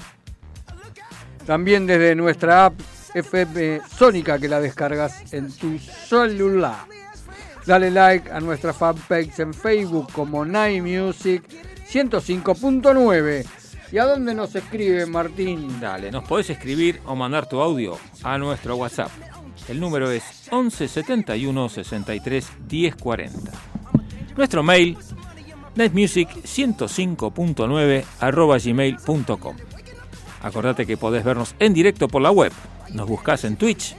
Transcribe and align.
También 1.47 1.87
desde 1.87 2.15
nuestra 2.15 2.67
app 2.67 2.75
FM 3.15 3.81
Sónica 3.89 4.39
que 4.39 4.49
la 4.49 4.61
descargas 4.61 5.33
en 5.33 5.51
tu 5.51 5.79
celular. 5.79 6.85
Dale 7.69 7.91
like 7.91 8.33
a 8.33 8.41
nuestra 8.41 8.73
fanpage 8.73 9.39
en 9.41 9.53
Facebook 9.53 10.11
como 10.15 10.43
Night 10.43 10.83
Music 10.83 11.43
105.9. 11.87 13.45
¿Y 13.93 13.99
a 13.99 14.07
dónde 14.07 14.35
nos 14.35 14.55
escribe 14.55 15.05
Martín? 15.05 15.79
Dale, 15.79 16.11
nos 16.11 16.25
podés 16.25 16.49
escribir 16.49 17.03
o 17.05 17.15
mandar 17.15 17.47
tu 17.47 17.61
audio 17.61 17.99
a 18.23 18.39
nuestro 18.39 18.77
WhatsApp. 18.77 19.11
El 19.69 19.81
número 19.81 20.11
es 20.11 20.49
11 20.51 20.89
71 20.89 21.69
63 21.69 22.49
10 22.67 22.97
40. 22.97 23.53
Nuestro 24.35 24.63
mail 24.63 24.97
netmusic105.9 25.77 28.05
arroba 28.21 28.57
gmail.com. 28.57 29.57
Acordate 30.41 30.87
que 30.87 30.97
podés 30.97 31.23
vernos 31.23 31.55
en 31.59 31.75
directo 31.75 32.09
por 32.09 32.23
la 32.23 32.31
web. 32.31 32.53
Nos 32.95 33.07
buscás 33.07 33.45
en 33.45 33.57
Twitch. 33.57 33.95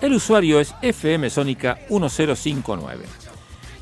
El 0.00 0.14
usuario 0.14 0.60
es 0.60 0.74
FM 0.80 1.28
Sónica 1.28 1.78
1059. 1.90 3.04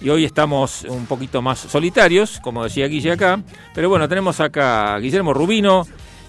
Y 0.01 0.09
hoy 0.09 0.25
estamos 0.25 0.85
un 0.85 1.07
poquito 1.07 1.43
más 1.43 1.59
solitarios, 1.61 2.41
como 2.41 2.65
decía 2.65 2.89
Guille 2.89 3.13
acá. 3.13 3.41
Pero 3.75 3.89
bueno, 3.89 4.09
tenemos 4.09 4.41
acá 4.41 4.95
a 4.95 4.99
Guillermo 4.99 5.33
Rubino 5.33 5.87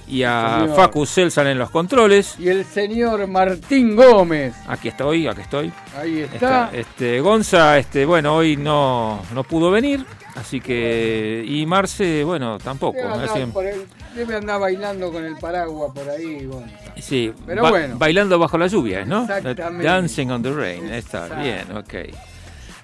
y 0.07 0.23
a 0.23 0.59
Señor. 0.61 0.75
Facu 0.75 1.05
Celsan 1.05 1.47
en 1.47 1.57
los 1.57 1.72
controles. 1.72 2.35
Y 2.39 2.49
el 2.49 2.66
señor 2.66 3.25
Martín 3.28 3.95
Gómez. 3.95 4.53
Aquí 4.67 4.89
estoy, 4.89 5.28
aquí 5.28 5.41
estoy. 5.41 5.72
Ahí 5.97 6.19
está. 6.19 6.35
Está, 6.35 6.69
este, 6.73 7.19
Gonza, 7.19 7.78
este, 7.79 8.05
bueno, 8.05 8.35
hoy 8.35 8.57
no, 8.57 9.22
no 9.33 9.44
pudo 9.44 9.72
venir, 9.72 10.05
así 10.35 10.59
que. 10.62 11.44
Y 11.47 11.66
Marce, 11.66 12.23
bueno, 12.23 12.57
tampoco. 12.57 12.97
Debe 12.97 13.13
andar, 13.13 13.47
por 13.50 13.66
el- 13.66 13.85
debe 14.16 14.35
andar 14.35 14.59
bailando 14.59 15.12
con 15.12 15.25
el 15.25 15.35
paraguas 15.38 15.91
por 15.94 16.09
ahí. 16.09 16.45
bueno. 16.45 16.67
sí, 16.97 17.31
Pero 17.45 17.62
ba- 17.63 17.69
bueno. 17.69 17.97
Bailando 17.97 18.38
bajo 18.40 18.57
la 18.57 18.67
lluvia, 18.67 19.06
¿no? 19.06 19.22
Exactamente. 19.23 19.85
Dancing 19.88 20.28
on 20.29 20.41
the 20.44 20.51
rain, 20.53 20.94
está 20.94 21.28
bien, 21.41 21.75
ok. 21.75 21.94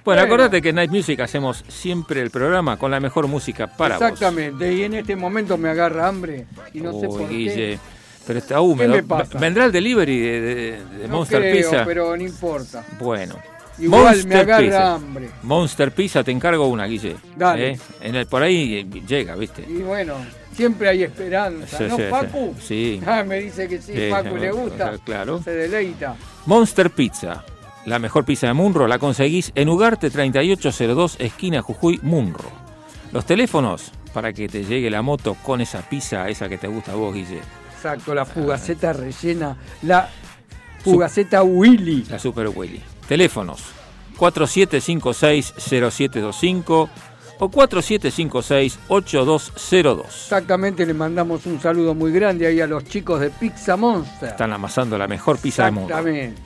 Bueno, 0.04 0.20
Bueno. 0.22 0.22
acordate 0.34 0.62
que 0.62 0.68
en 0.68 0.76
Night 0.76 0.90
Music 0.92 1.18
hacemos 1.20 1.64
siempre 1.66 2.20
el 2.22 2.30
programa 2.30 2.76
con 2.76 2.92
la 2.92 3.00
mejor 3.00 3.26
música 3.26 3.66
para 3.66 3.94
Exactamente. 3.96 4.72
Y 4.72 4.84
en 4.84 4.94
este 4.94 5.16
momento 5.16 5.58
me 5.58 5.68
agarra 5.68 6.06
hambre 6.06 6.46
y 6.72 6.80
no 6.80 6.92
vos. 6.92 7.00
sé 7.00 7.08
por 7.08 7.28
Guille, 7.28 7.54
qué. 7.54 7.78
pero 8.24 8.38
está 8.38 8.60
húmedo. 8.60 8.94
me 8.94 9.02
pasa? 9.02 9.36
¿Vendrá 9.36 9.64
el 9.64 9.72
delivery 9.72 10.18
de, 10.20 10.40
de- 10.40 10.84
de 11.00 11.08
No 11.08 11.16
Monster 11.16 11.40
creo, 11.40 11.56
Pizza? 11.56 11.84
pero 11.84 12.16
no 12.16 12.22
importa. 12.22 12.84
Bueno. 13.00 13.34
Igual 13.78 14.26
me 14.26 14.34
agarra 14.36 14.62
Pizza. 14.64 14.94
hambre. 14.94 15.30
Monster 15.42 15.92
Pizza, 15.92 16.24
te 16.24 16.30
encargo 16.30 16.66
una, 16.68 16.86
Guille. 16.86 17.16
Dale. 17.36 17.70
¿Eh? 17.72 17.78
En 18.00 18.14
el, 18.14 18.26
por 18.26 18.42
ahí 18.42 18.74
eh, 18.92 19.00
llega, 19.06 19.36
¿viste? 19.36 19.64
Y 19.68 19.82
bueno, 19.82 20.14
siempre 20.54 20.88
hay 20.88 21.02
esperanza, 21.02 21.76
Sí, 21.78 21.84
¿no, 21.88 21.96
sí, 21.96 22.02
Facu? 22.10 22.54
sí. 22.60 23.00
Ah, 23.06 23.22
me 23.22 23.40
dice 23.40 23.68
que 23.68 23.80
sí, 23.80 23.92
Facu 24.10 24.36
le 24.36 24.50
gusta. 24.52 24.96
claro. 25.04 25.42
Se 25.42 25.50
deleita. 25.50 26.16
Monster 26.46 26.90
Pizza, 26.90 27.44
la 27.84 27.98
mejor 27.98 28.24
pizza 28.24 28.46
de 28.46 28.52
Munro, 28.54 28.86
la 28.86 28.98
conseguís 28.98 29.52
en 29.54 29.68
Ugarte 29.68 30.10
3802, 30.10 31.16
esquina 31.18 31.60
Jujuy, 31.62 32.00
Munro. 32.02 32.50
Los 33.12 33.26
teléfonos 33.26 33.92
para 34.14 34.32
que 34.32 34.48
te 34.48 34.64
llegue 34.64 34.88
la 34.90 35.02
moto 35.02 35.36
con 35.42 35.60
esa 35.60 35.82
pizza, 35.82 36.28
esa 36.28 36.48
que 36.48 36.56
te 36.56 36.66
gusta 36.66 36.92
a 36.92 36.94
vos, 36.94 37.14
Guille. 37.14 37.40
Exacto, 37.74 38.14
la 38.14 38.24
fugaceta 38.24 38.92
rellena, 38.94 39.56
la 39.82 40.08
fugaceta 40.82 41.42
Willy. 41.42 42.04
La 42.10 42.18
Super 42.18 42.48
Willy. 42.48 42.80
Teléfonos 43.08 43.76
4756-0725 44.16 46.88
o 47.38 47.50
4756-8202. 47.50 50.06
Exactamente, 50.06 50.86
le 50.86 50.94
mandamos 50.94 51.44
un 51.46 51.60
saludo 51.60 51.94
muy 51.94 52.10
grande 52.12 52.46
ahí 52.46 52.60
a 52.60 52.66
los 52.66 52.84
chicos 52.84 53.20
de 53.20 53.30
Pizza 53.30 53.76
Monster. 53.76 54.30
Están 54.30 54.52
amasando 54.52 54.96
la 54.96 55.06
mejor 55.06 55.38
pizza 55.38 55.66
del 55.66 55.74
mundo. 55.74 55.90
Exactamente. 55.90 56.40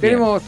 Tenemos 0.00 0.42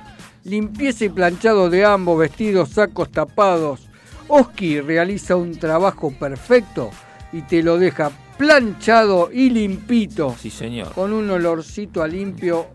Limpieza 0.43 1.05
y 1.05 1.09
planchado 1.09 1.69
de 1.69 1.85
ambos, 1.85 2.17
vestidos, 2.17 2.69
sacos 2.69 3.11
tapados. 3.11 3.89
Oski 4.27 4.81
realiza 4.81 5.35
un 5.35 5.57
trabajo 5.57 6.11
perfecto 6.11 6.89
y 7.31 7.41
te 7.43 7.61
lo 7.61 7.77
deja 7.77 8.11
planchado 8.37 9.29
y 9.31 9.49
limpito. 9.49 10.35
Sí, 10.39 10.49
señor. 10.49 10.93
Con 10.93 11.13
un 11.13 11.29
olorcito 11.29 12.01
a 12.01 12.07
limpio 12.07 12.67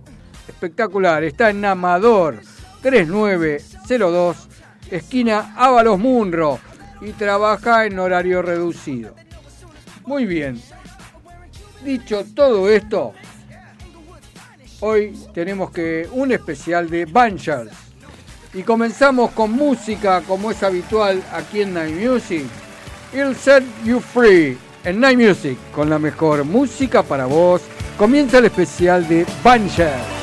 espectacular. 0.46 1.24
Está 1.24 1.50
en 1.50 1.64
Amador 1.64 2.40
3902, 2.82 4.48
esquina 4.90 5.54
Ábalos 5.56 5.98
Munro. 5.98 6.58
Y 7.02 7.12
trabaja 7.12 7.86
en 7.86 7.98
horario 7.98 8.42
reducido. 8.42 9.14
Muy 10.04 10.26
bien. 10.26 10.60
Dicho 11.82 12.26
todo 12.34 12.68
esto, 12.68 13.14
hoy 14.80 15.18
tenemos 15.32 15.70
que 15.70 16.06
un 16.12 16.30
especial 16.32 16.90
de 16.90 17.06
Banchers. 17.06 17.89
Y 18.52 18.62
comenzamos 18.64 19.30
con 19.30 19.52
música 19.52 20.22
como 20.22 20.50
es 20.50 20.62
habitual 20.62 21.22
aquí 21.32 21.60
en 21.62 21.74
Night 21.74 21.94
Music. 21.94 22.46
It'll 23.12 23.34
set 23.34 23.62
you 23.84 24.00
free 24.00 24.58
en 24.84 24.98
Night 24.98 25.18
Music 25.18 25.56
con 25.72 25.88
la 25.88 26.00
mejor 26.00 26.44
música 26.44 27.02
para 27.02 27.26
vos. 27.26 27.62
Comienza 27.96 28.38
el 28.38 28.46
especial 28.46 29.06
de 29.06 29.24
Banchers. 29.44 30.19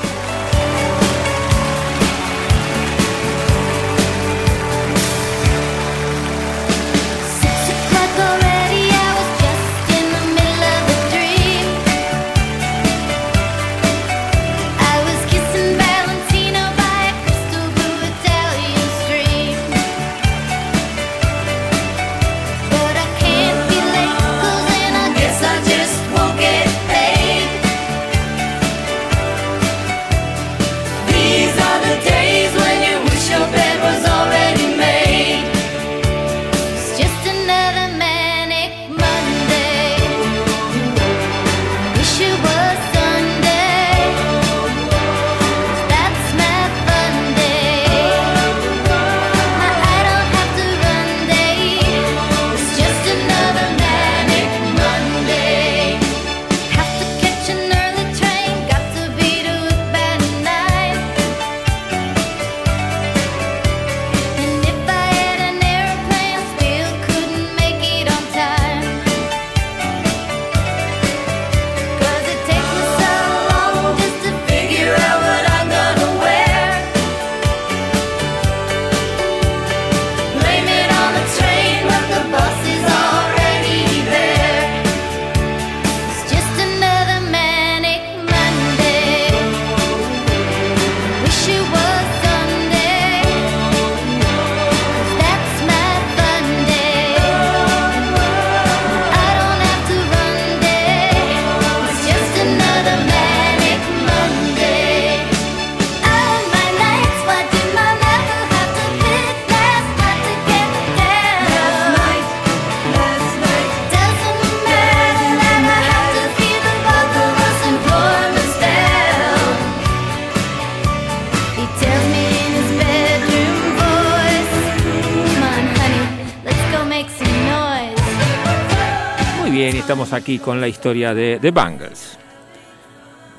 Aquí 130.12 130.40
con 130.40 130.62
la 130.62 130.70
historia 130.70 131.14
de 131.14 131.38
The 131.42 131.52
Bangles. 131.52 132.18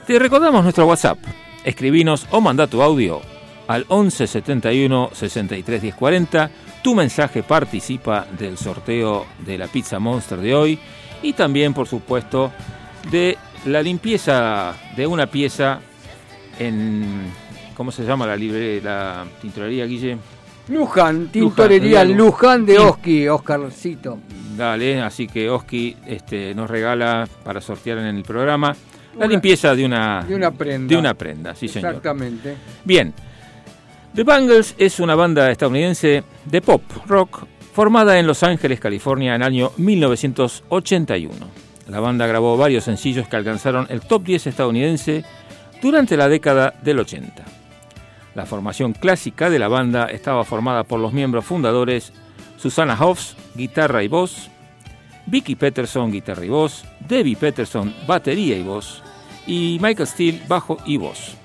Te 0.07 0.19
recordamos 0.19 0.63
nuestro 0.63 0.87
WhatsApp. 0.87 1.19
Escribinos 1.65 2.27
o 2.31 2.41
manda 2.41 2.67
tu 2.67 2.83
audio 2.83 3.23
al 3.67 3.87
11 3.89 4.27
71 4.27 5.11
63 5.13 5.83
10 5.83 5.95
40. 5.95 6.51
Tu 6.83 6.95
mensaje 6.95 7.43
participa 7.43 8.27
del 8.39 8.59
sorteo 8.59 9.27
de 9.47 9.57
la 9.57 9.67
Pizza 9.67 9.99
Monster 9.99 10.39
de 10.41 10.55
hoy 10.55 10.79
y 11.23 11.33
también, 11.33 11.73
por 11.73 11.89
supuesto, 11.89 12.53
de 13.11 13.39
la 13.65 13.83
limpieza 13.83 14.75
de 14.95 15.07
una 15.07 15.27
pieza 15.27 15.81
en. 16.59 17.33
¿Cómo 17.75 17.93
se 17.93 18.05
llama 18.05 18.27
la 18.27 18.37
libre, 18.37 18.83
la 18.83 19.25
Guille? 19.43 20.19
Luján, 20.69 21.29
tintorería 21.29 22.05
Luján, 22.05 22.17
Luján 22.19 22.67
de. 22.67 22.79
Oski, 22.79 23.29
Oscarcito. 23.29 24.19
Dale, 24.57 25.01
así 25.01 25.27
que 25.27 25.49
Oski 25.49 25.97
este, 26.07 26.55
nos 26.55 26.69
regala 26.69 27.29
para 27.45 27.61
sortear 27.61 27.99
en 27.99 28.07
el 28.17 28.23
programa 28.23 28.75
la 29.19 29.27
Una- 29.27 29.41
liche 29.41 29.75
de 29.75 29.85
una, 29.85 30.25
de 30.29 30.35
una 30.35 30.51
prenda. 30.51 30.89
de 30.95 30.97
una 30.99 31.15
prenda, 31.15 31.55
sí 31.55 31.69
señor. 31.69 31.91
Exactamente. 31.91 32.57
Bien, 32.85 33.13
The 34.15 34.25
Bangles 34.25 34.75
es 34.79 35.01
una 35.01 35.15
banda 35.15 35.51
estadounidense 35.51 36.25
de 36.45 36.61
pop 36.61 36.83
rock 37.07 37.45
formada 37.73 38.19
en 38.19 38.27
Los 38.27 38.43
Ángeles, 38.43 38.81
California 38.81 39.35
en 39.37 39.43
el 39.43 39.47
año 39.47 39.71
1981. 39.77 41.33
La 41.89 42.01
banda 42.01 42.27
grabó 42.27 42.57
varios 42.57 42.85
sencillos 42.85 43.29
que 43.29 43.37
alcanzaron 43.37 43.87
el 43.89 44.01
top 44.03 44.25
10 44.25 44.49
estadounidense 44.49 45.25
durante 45.81 46.17
la 46.17 46.29
década 46.29 46.75
del 46.83 46.99
80. 46.99 47.45
La 48.39 48.47
formación 48.47 48.93
clásica 48.93 49.51
de 49.51 49.59
la 49.59 49.67
banda 49.67 50.05
estaba 50.05 50.45
formada 50.45 50.85
por 50.85 51.01
los 51.01 51.13
miembros 51.13 51.45
fundadores 51.45 52.13
Susana 52.57 52.97
Hoffs, 52.97 53.35
guitarra 53.57 54.05
y 54.05 54.07
voz, 54.07 54.49
Vicky 55.27 55.57
Peterson, 55.57 56.13
guitarra 56.13 56.45
y 56.45 56.49
voz, 56.49 56.85
Debbie 57.01 57.35
Peterson, 57.35 57.93
batería 58.07 58.57
y 58.57 58.63
voz, 58.63 59.03
y 59.45 59.79
Michael 59.83 60.07
Steele, 60.07 60.41
bajo 60.47 60.77
y 60.87 60.99
voz. 60.99 61.37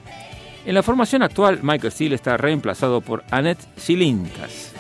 En 0.68 0.76
la 0.76 0.84
formación 0.84 1.24
actual, 1.24 1.62
Michael 1.64 1.92
Steele 1.92 2.14
está 2.14 2.38
reemplazado 2.38 3.02
por 3.02 3.24
Annette 3.32 3.66
Silinkas. 3.76 4.74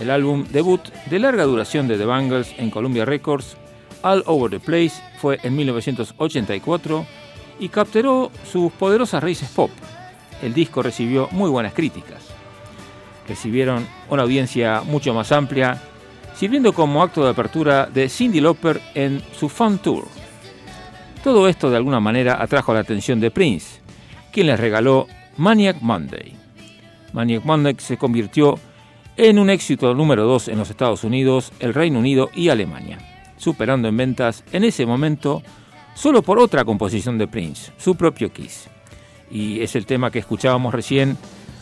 El 0.00 0.10
álbum 0.10 0.44
debut 0.50 0.82
de 1.08 1.20
larga 1.20 1.44
duración 1.44 1.86
de 1.86 1.96
The 1.96 2.06
Bangles 2.06 2.52
en 2.58 2.70
Columbia 2.70 3.04
Records, 3.04 3.56
All 4.02 4.24
Over 4.26 4.50
the 4.50 4.58
Place, 4.58 5.00
fue 5.20 5.38
en 5.44 5.54
1984 5.54 7.06
y 7.60 7.68
capturó 7.68 8.32
sus 8.50 8.72
poderosas 8.72 9.22
raíces 9.22 9.48
pop. 9.50 9.70
El 10.42 10.54
disco 10.54 10.82
recibió 10.82 11.28
muy 11.32 11.50
buenas 11.50 11.72
críticas. 11.72 12.22
Recibieron 13.28 13.86
una 14.10 14.22
audiencia 14.22 14.82
mucho 14.82 15.14
más 15.14 15.32
amplia, 15.32 15.80
sirviendo 16.34 16.72
como 16.72 17.02
acto 17.02 17.24
de 17.24 17.30
apertura 17.30 17.86
de 17.86 18.08
Cyndi 18.08 18.40
Lauper 18.40 18.80
en 18.94 19.22
su 19.38 19.48
Fun 19.48 19.78
Tour. 19.78 20.06
Todo 21.22 21.48
esto 21.48 21.70
de 21.70 21.76
alguna 21.76 22.00
manera 22.00 22.42
atrajo 22.42 22.74
la 22.74 22.80
atención 22.80 23.20
de 23.20 23.30
Prince, 23.30 23.80
quien 24.30 24.48
les 24.48 24.60
regaló 24.60 25.06
Maniac 25.36 25.80
Monday. 25.80 26.36
Maniac 27.12 27.44
Monday 27.44 27.76
se 27.78 27.96
convirtió 27.96 28.58
en 29.16 29.38
un 29.38 29.48
éxito 29.48 29.94
número 29.94 30.24
2 30.24 30.48
en 30.48 30.58
los 30.58 30.70
Estados 30.70 31.04
Unidos, 31.04 31.52
el 31.60 31.72
Reino 31.72 32.00
Unido 32.00 32.30
y 32.34 32.48
Alemania, 32.48 32.98
superando 33.36 33.88
en 33.88 33.96
ventas 33.96 34.44
en 34.52 34.64
ese 34.64 34.84
momento 34.86 35.42
solo 35.94 36.22
por 36.22 36.38
otra 36.38 36.64
composición 36.64 37.16
de 37.16 37.28
Prince, 37.28 37.72
su 37.78 37.94
propio 37.94 38.32
Kiss. 38.32 38.68
Y 39.30 39.62
es 39.62 39.74
el 39.76 39.86
tema 39.86 40.10
que 40.10 40.18
escuchábamos 40.18 40.74
recién 40.74 41.16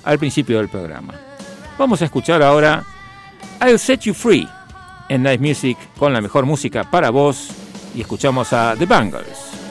al 0.04 0.18
principio 0.18 0.58
del 0.58 0.68
programa. 0.68 1.14
Vamos 1.78 2.02
a 2.02 2.04
escuchar 2.04 2.42
ahora 2.42 2.84
I'll 3.60 3.78
Set 3.78 4.00
You 4.00 4.14
Free 4.14 4.48
en 5.08 5.22
Night 5.22 5.40
Music 5.40 5.78
con 5.98 6.12
la 6.12 6.20
mejor 6.20 6.46
música 6.46 6.84
para 6.90 7.10
vos 7.10 7.48
y 7.94 8.00
escuchamos 8.00 8.52
a 8.52 8.74
The 8.76 8.86
Bangles. 8.86 9.61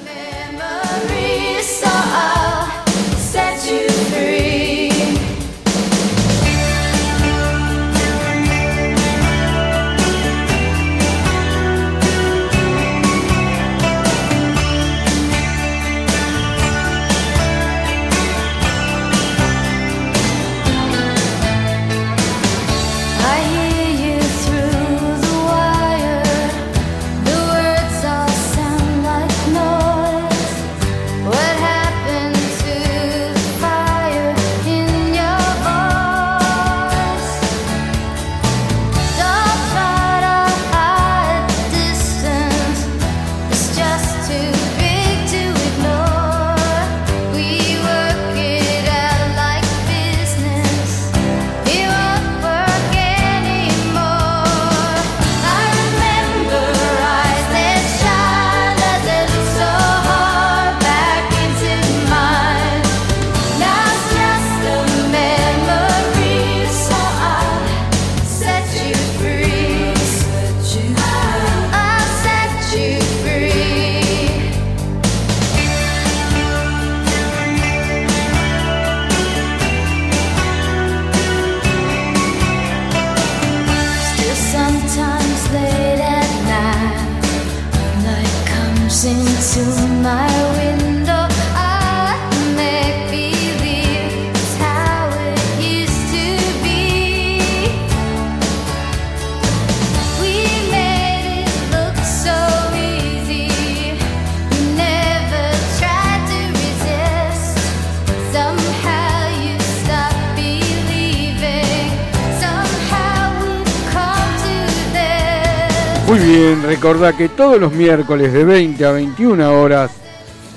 Muy 116.11 116.19
bien, 116.19 116.61
recordá 116.63 117.15
que 117.15 117.29
todos 117.29 117.57
los 117.57 117.71
miércoles 117.71 118.33
de 118.33 118.43
20 118.43 118.83
a 118.83 118.91
21 118.91 119.61
horas, 119.61 119.91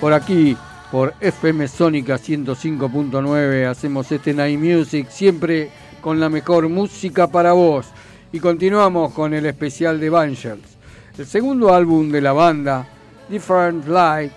por 0.01 0.13
aquí, 0.13 0.57
por 0.91 1.15
FM 1.21 1.69
Sónica 1.69 2.17
105.9, 2.17 3.65
hacemos 3.65 4.11
este 4.11 4.35
Night 4.35 4.59
Music, 4.59 5.07
siempre 5.09 5.71
con 6.01 6.19
la 6.19 6.29
mejor 6.29 6.69
música 6.69 7.29
para 7.29 7.53
vos. 7.53 7.87
Y 8.33 8.41
continuamos 8.41 9.13
con 9.13 9.33
el 9.33 9.47
especial 9.47 10.01
de 10.01 10.11
Bangers. 10.11 10.77
El 11.17 11.25
segundo 11.25 11.73
álbum 11.73 12.11
de 12.11 12.21
la 12.21 12.33
banda, 12.33 12.89
Different 13.29 13.87
Light, 13.87 14.33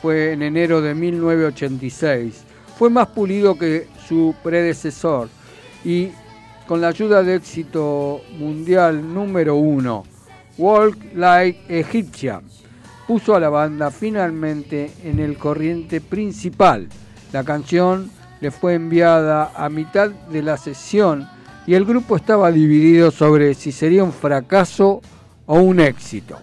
fue 0.00 0.32
en 0.32 0.40
enero 0.40 0.80
de 0.80 0.94
1986. 0.94 2.44
Fue 2.78 2.88
más 2.88 3.08
pulido 3.08 3.58
que 3.58 3.88
su 4.08 4.34
predecesor 4.42 5.28
y 5.84 6.08
con 6.66 6.80
la 6.80 6.88
ayuda 6.88 7.22
de 7.22 7.34
éxito 7.34 8.22
mundial 8.38 9.12
número 9.12 9.56
uno, 9.56 10.04
Walk 10.58 10.96
Like 11.14 11.60
Egyptian, 11.68 12.42
puso 13.06 13.34
a 13.34 13.40
la 13.40 13.48
banda 13.48 13.90
finalmente 13.90 14.92
en 15.04 15.18
el 15.18 15.36
corriente 15.36 16.00
principal. 16.00 16.88
La 17.32 17.44
canción 17.44 18.10
le 18.40 18.50
fue 18.50 18.74
enviada 18.74 19.52
a 19.56 19.68
mitad 19.68 20.10
de 20.10 20.42
la 20.42 20.56
sesión 20.56 21.28
y 21.66 21.74
el 21.74 21.84
grupo 21.84 22.16
estaba 22.16 22.50
dividido 22.50 23.10
sobre 23.10 23.54
si 23.54 23.72
sería 23.72 24.04
un 24.04 24.12
fracaso 24.12 25.00
o 25.46 25.60
un 25.60 25.80
éxito. 25.80 26.38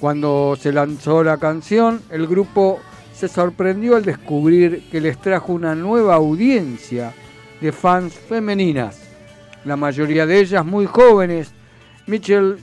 Cuando 0.00 0.56
se 0.60 0.72
lanzó 0.72 1.22
la 1.22 1.36
canción, 1.36 2.02
el 2.10 2.26
grupo 2.26 2.80
se 3.14 3.28
sorprendió 3.28 3.96
al 3.96 4.04
descubrir 4.04 4.88
que 4.90 5.00
les 5.00 5.16
trajo 5.20 5.52
una 5.52 5.74
nueva 5.76 6.16
audiencia 6.16 7.14
de 7.60 7.70
fans 7.70 8.14
femeninas, 8.14 9.00
la 9.64 9.76
mayoría 9.76 10.26
de 10.26 10.40
ellas 10.40 10.66
muy 10.66 10.86
jóvenes. 10.86 11.52
Mitchell 12.06 12.58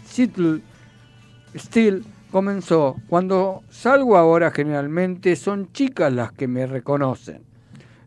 Steele 1.56 2.04
comenzó. 2.32 2.96
Cuando 3.08 3.64
salgo 3.70 4.18
ahora 4.18 4.52
generalmente 4.52 5.36
son 5.36 5.72
chicas 5.72 6.14
las 6.14 6.32
que 6.32 6.48
me 6.48 6.66
reconocen. 6.68 7.44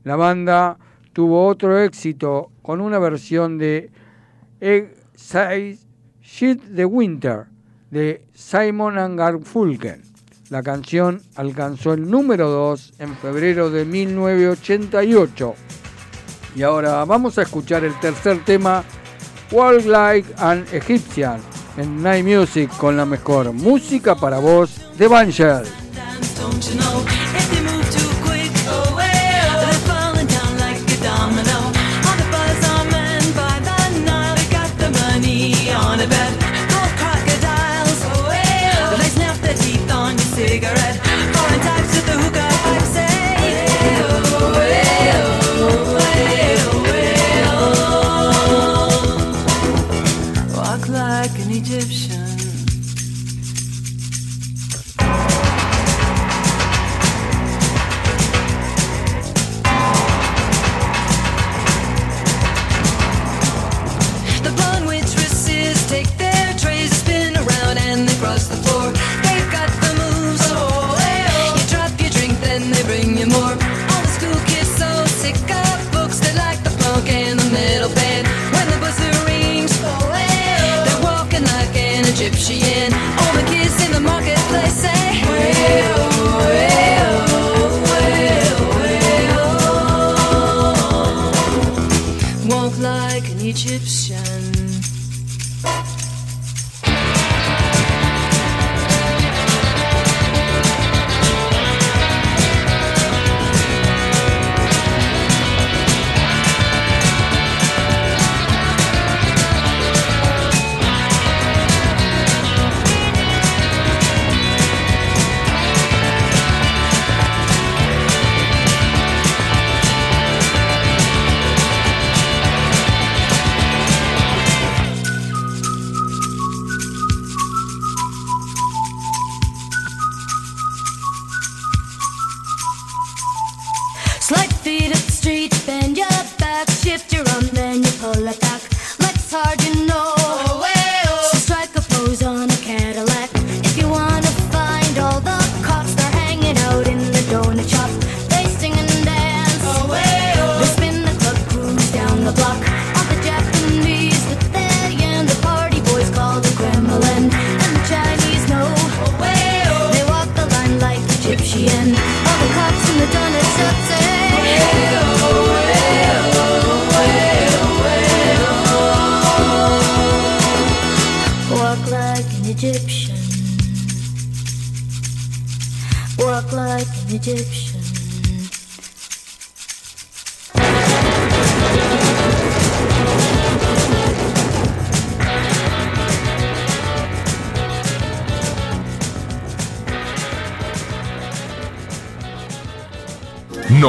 La 0.04 0.16
banda 0.16 0.78
tuvo 1.12 1.46
otro 1.46 1.78
éxito 1.78 2.50
con 2.62 2.80
una 2.80 2.98
versión 2.98 3.58
de 3.58 3.90
Exile 4.60 5.78
Shit 6.22 6.74
the 6.74 6.84
Winter 6.84 7.46
de 7.90 8.24
Simon 8.32 8.98
and 8.98 9.18
Garfunkel. 9.18 10.02
La 10.50 10.62
canción 10.62 11.22
alcanzó 11.34 11.94
el 11.94 12.10
número 12.10 12.50
2 12.50 12.94
en 12.98 13.16
febrero 13.16 13.70
de 13.70 13.84
1988. 13.84 15.54
Y 16.54 16.62
ahora 16.62 17.04
vamos 17.04 17.38
a 17.38 17.42
escuchar 17.42 17.84
el 17.84 17.98
tercer 18.00 18.44
tema, 18.44 18.84
Walk 19.52 19.84
Like 19.84 20.26
an 20.38 20.64
Egyptian, 20.72 21.38
en 21.76 22.02
Night 22.02 22.24
Music 22.24 22.70
con 22.78 22.96
la 22.96 23.04
mejor 23.04 23.52
música 23.52 24.14
para 24.14 24.38
vos 24.38 24.70
de 24.96 25.06
Banshell. 25.06 25.64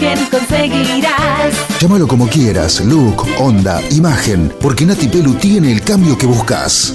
imagen 0.00 0.18
conseguirás. 0.30 1.54
Llámalo 1.80 2.06
como 2.08 2.26
quieras, 2.28 2.80
look, 2.80 3.24
onda, 3.38 3.80
imagen, 3.90 4.52
porque 4.60 4.84
Nati 4.86 5.08
Pelu 5.08 5.34
tiene 5.34 5.72
el 5.72 5.82
cambio 5.82 6.16
que 6.16 6.26
buscas. 6.26 6.94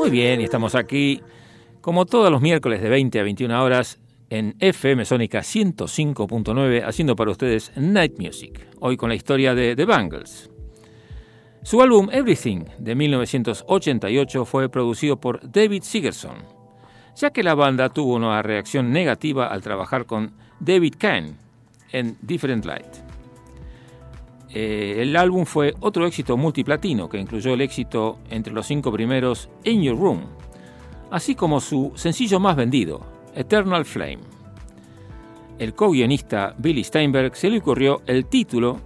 Muy 0.00 0.08
bien, 0.08 0.40
y 0.40 0.44
estamos 0.44 0.74
aquí 0.74 1.20
como 1.82 2.06
todos 2.06 2.30
los 2.30 2.40
miércoles 2.40 2.80
de 2.80 2.88
20 2.88 3.20
a 3.20 3.22
21 3.22 3.62
horas 3.62 4.00
en 4.30 4.56
FM 4.58 5.04
Sónica 5.04 5.40
105.9 5.40 6.82
haciendo 6.86 7.14
para 7.14 7.30
ustedes 7.30 7.70
Night 7.76 8.18
Music, 8.18 8.66
hoy 8.80 8.96
con 8.96 9.10
la 9.10 9.14
historia 9.14 9.54
de 9.54 9.76
The 9.76 9.84
Bangles. 9.84 10.48
Su 11.62 11.82
álbum 11.82 12.08
Everything 12.10 12.64
de 12.78 12.94
1988 12.94 14.46
fue 14.46 14.70
producido 14.70 15.20
por 15.20 15.38
David 15.52 15.82
Sigerson, 15.82 16.38
ya 17.14 17.28
que 17.28 17.42
la 17.42 17.54
banda 17.54 17.90
tuvo 17.90 18.14
una 18.14 18.40
reacción 18.40 18.90
negativa 18.92 19.48
al 19.48 19.60
trabajar 19.60 20.06
con 20.06 20.32
David 20.60 20.94
Kahn 20.98 21.36
en 21.92 22.16
Different 22.22 22.64
Light. 22.64 23.09
Eh, 24.52 24.96
el 24.98 25.16
álbum 25.16 25.44
fue 25.44 25.74
otro 25.80 26.06
éxito 26.06 26.36
multiplatino 26.36 27.08
que 27.08 27.18
incluyó 27.18 27.54
el 27.54 27.60
éxito 27.60 28.18
entre 28.30 28.52
los 28.52 28.66
cinco 28.66 28.90
primeros 28.90 29.48
In 29.62 29.82
Your 29.82 29.96
Room, 29.96 30.22
así 31.10 31.36
como 31.36 31.60
su 31.60 31.92
sencillo 31.94 32.40
más 32.40 32.56
vendido, 32.56 33.00
Eternal 33.34 33.84
Flame. 33.84 34.18
El 35.58 35.74
co-guionista 35.74 36.54
Billy 36.58 36.82
Steinberg 36.82 37.36
se 37.36 37.48
le 37.48 37.58
ocurrió 37.58 38.02
el 38.06 38.26
título 38.26 38.80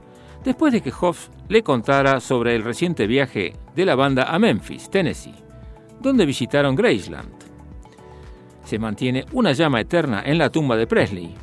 después 0.45 0.73
de 0.73 0.83
que 0.83 0.93
Hoff 1.01 1.29
le 1.49 1.63
contara 1.63 2.21
sobre 2.21 2.55
el 2.55 2.63
reciente 2.63 3.07
viaje 3.07 3.55
de 3.75 3.85
la 3.87 3.95
banda 3.95 4.25
a 4.25 4.39
Memphis, 4.39 4.91
Tennessee, 4.91 5.35
donde 6.01 6.27
visitaron 6.27 6.75
Graceland. 6.75 7.33
Se 8.65 8.79
mantiene 8.79 9.25
una 9.33 9.53
llama 9.53 9.81
eterna 9.81 10.23
en 10.27 10.37
la 10.37 10.51
tumba 10.51 10.77
de 10.77 10.87
Presley, 10.87 11.35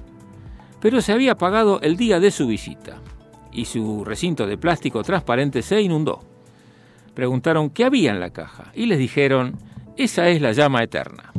pero 0.80 1.02
se 1.02 1.12
había 1.12 1.32
apagado 1.32 1.82
el 1.82 1.98
día 1.98 2.20
de 2.20 2.30
su 2.30 2.46
visita 2.46 3.02
y 3.52 3.66
su 3.66 4.04
recinto 4.06 4.48
de 4.48 4.58
plástico 4.58 5.04
transparente 5.04 5.62
se 5.62 5.82
inundó. 5.82 6.22
Preguntaron 7.14 7.70
qué 7.70 7.86
había 7.86 8.12
en 8.12 8.20
la 8.20 8.32
caja 8.32 8.72
y 8.74 8.86
les 8.86 9.00
dijeron, 9.00 9.58
esa 9.98 10.30
es 10.30 10.42
la 10.42 10.54
llama 10.54 10.84
eterna. 10.84 11.32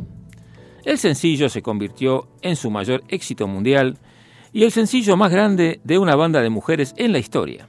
El 0.83 0.97
sencillo 0.97 1.49
se 1.49 1.61
convirtió 1.61 2.27
en 2.41 2.55
su 2.55 2.69
mayor 2.69 3.03
éxito 3.07 3.47
mundial 3.47 3.97
y 4.51 4.63
el 4.63 4.71
sencillo 4.71 5.17
más 5.17 5.31
grande 5.31 5.79
de 5.83 5.97
una 5.97 6.15
banda 6.15 6.41
de 6.41 6.49
mujeres 6.49 6.93
en 6.97 7.11
la 7.11 7.19
historia. 7.19 7.67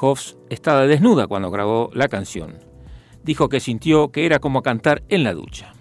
Hoffs 0.00 0.36
estaba 0.50 0.86
desnuda 0.86 1.26
cuando 1.26 1.50
grabó 1.50 1.90
la 1.94 2.08
canción. 2.08 2.58
Dijo 3.24 3.48
que 3.48 3.60
sintió 3.60 4.08
que 4.08 4.26
era 4.26 4.38
como 4.38 4.62
cantar 4.62 5.02
en 5.08 5.24
la 5.24 5.32
ducha. 5.32 5.72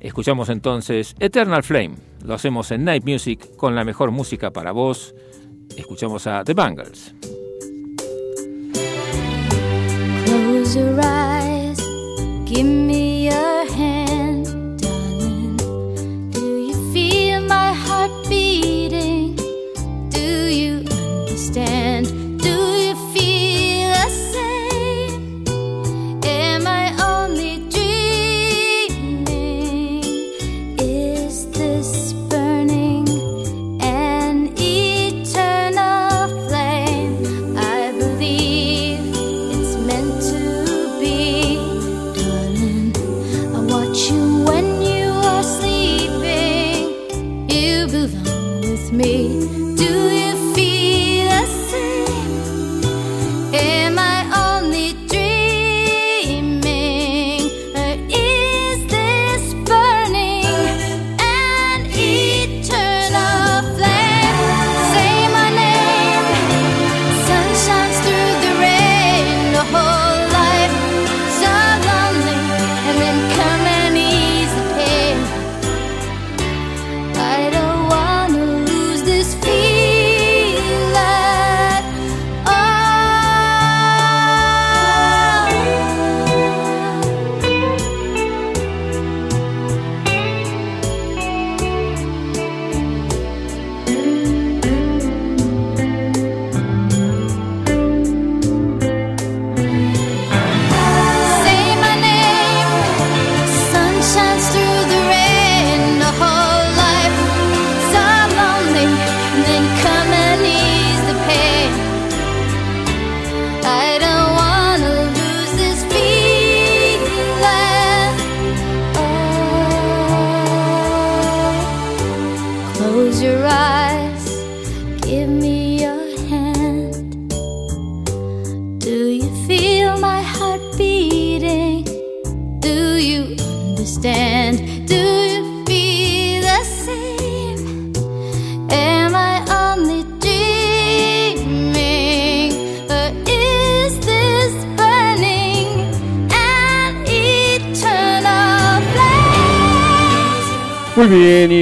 Escuchamos 0.00 0.48
entonces 0.48 1.16
Eternal 1.18 1.62
Flame. 1.62 1.96
Lo 2.24 2.34
hacemos 2.34 2.70
en 2.70 2.84
Night 2.84 3.04
Music 3.04 3.56
con 3.56 3.74
la 3.74 3.84
mejor 3.84 4.10
música 4.10 4.50
para 4.50 4.72
vos. 4.72 5.14
Escuchamos 5.76 6.26
a 6.26 6.42
The 6.44 6.54
Bangles. 6.54 7.12
Close 10.24 10.76
your 10.76 11.00
eyes, 11.02 11.78
give 12.44 12.66
me 12.66 13.28
your 13.28 13.64
hand, 13.72 14.80
darling. 14.80 15.56
Do 16.30 16.58
you 16.58 16.92
feel 16.92 17.40
my 17.42 17.72
heart 17.72 18.10
beating? 18.28 19.36
Do 20.10 20.46
you 20.50 20.84
understand? 20.90 22.17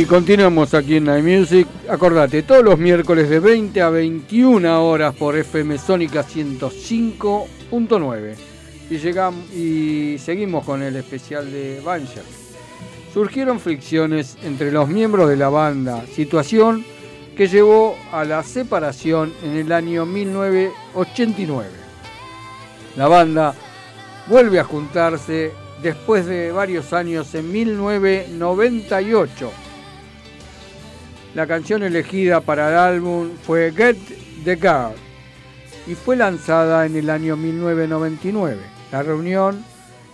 Continuamos 0.06 0.72
aquí 0.74 0.96
en 0.96 1.04
Night 1.04 1.24
Music. 1.24 1.68
Acordate, 1.88 2.42
todos 2.42 2.64
los 2.64 2.78
miércoles 2.78 3.28
de 3.28 3.40
20 3.40 3.82
a 3.82 3.90
21 3.90 4.86
horas 4.86 5.14
por 5.14 5.36
FM 5.36 5.76
Sónica 5.78 6.24
105.9. 6.24 8.34
Y, 8.90 8.98
llegamos, 8.98 9.52
y 9.52 10.16
seguimos 10.18 10.64
con 10.64 10.82
el 10.82 10.94
especial 10.96 11.50
de 11.50 11.80
Bancher. 11.84 12.22
Surgieron 13.12 13.58
fricciones 13.58 14.38
entre 14.44 14.70
los 14.70 14.88
miembros 14.88 15.28
de 15.28 15.36
la 15.36 15.48
banda, 15.48 16.06
situación 16.06 16.84
que 17.36 17.48
llevó 17.48 17.96
a 18.12 18.24
la 18.24 18.42
separación 18.42 19.32
en 19.42 19.56
el 19.56 19.72
año 19.72 20.06
1989. 20.06 21.68
La 22.96 23.08
banda 23.08 23.54
vuelve 24.28 24.60
a 24.60 24.64
juntarse 24.64 25.52
después 25.82 26.26
de 26.26 26.52
varios 26.52 26.92
años 26.92 27.34
en 27.34 27.50
1998. 27.50 29.65
La 31.36 31.46
canción 31.46 31.82
elegida 31.82 32.40
para 32.40 32.70
el 32.70 32.76
álbum 32.78 33.28
fue 33.42 33.70
Get 33.70 33.98
the 34.44 34.56
Girl 34.56 34.94
y 35.86 35.94
fue 35.94 36.16
lanzada 36.16 36.86
en 36.86 36.96
el 36.96 37.10
año 37.10 37.36
1999. 37.36 38.56
La 38.90 39.02
reunión 39.02 39.62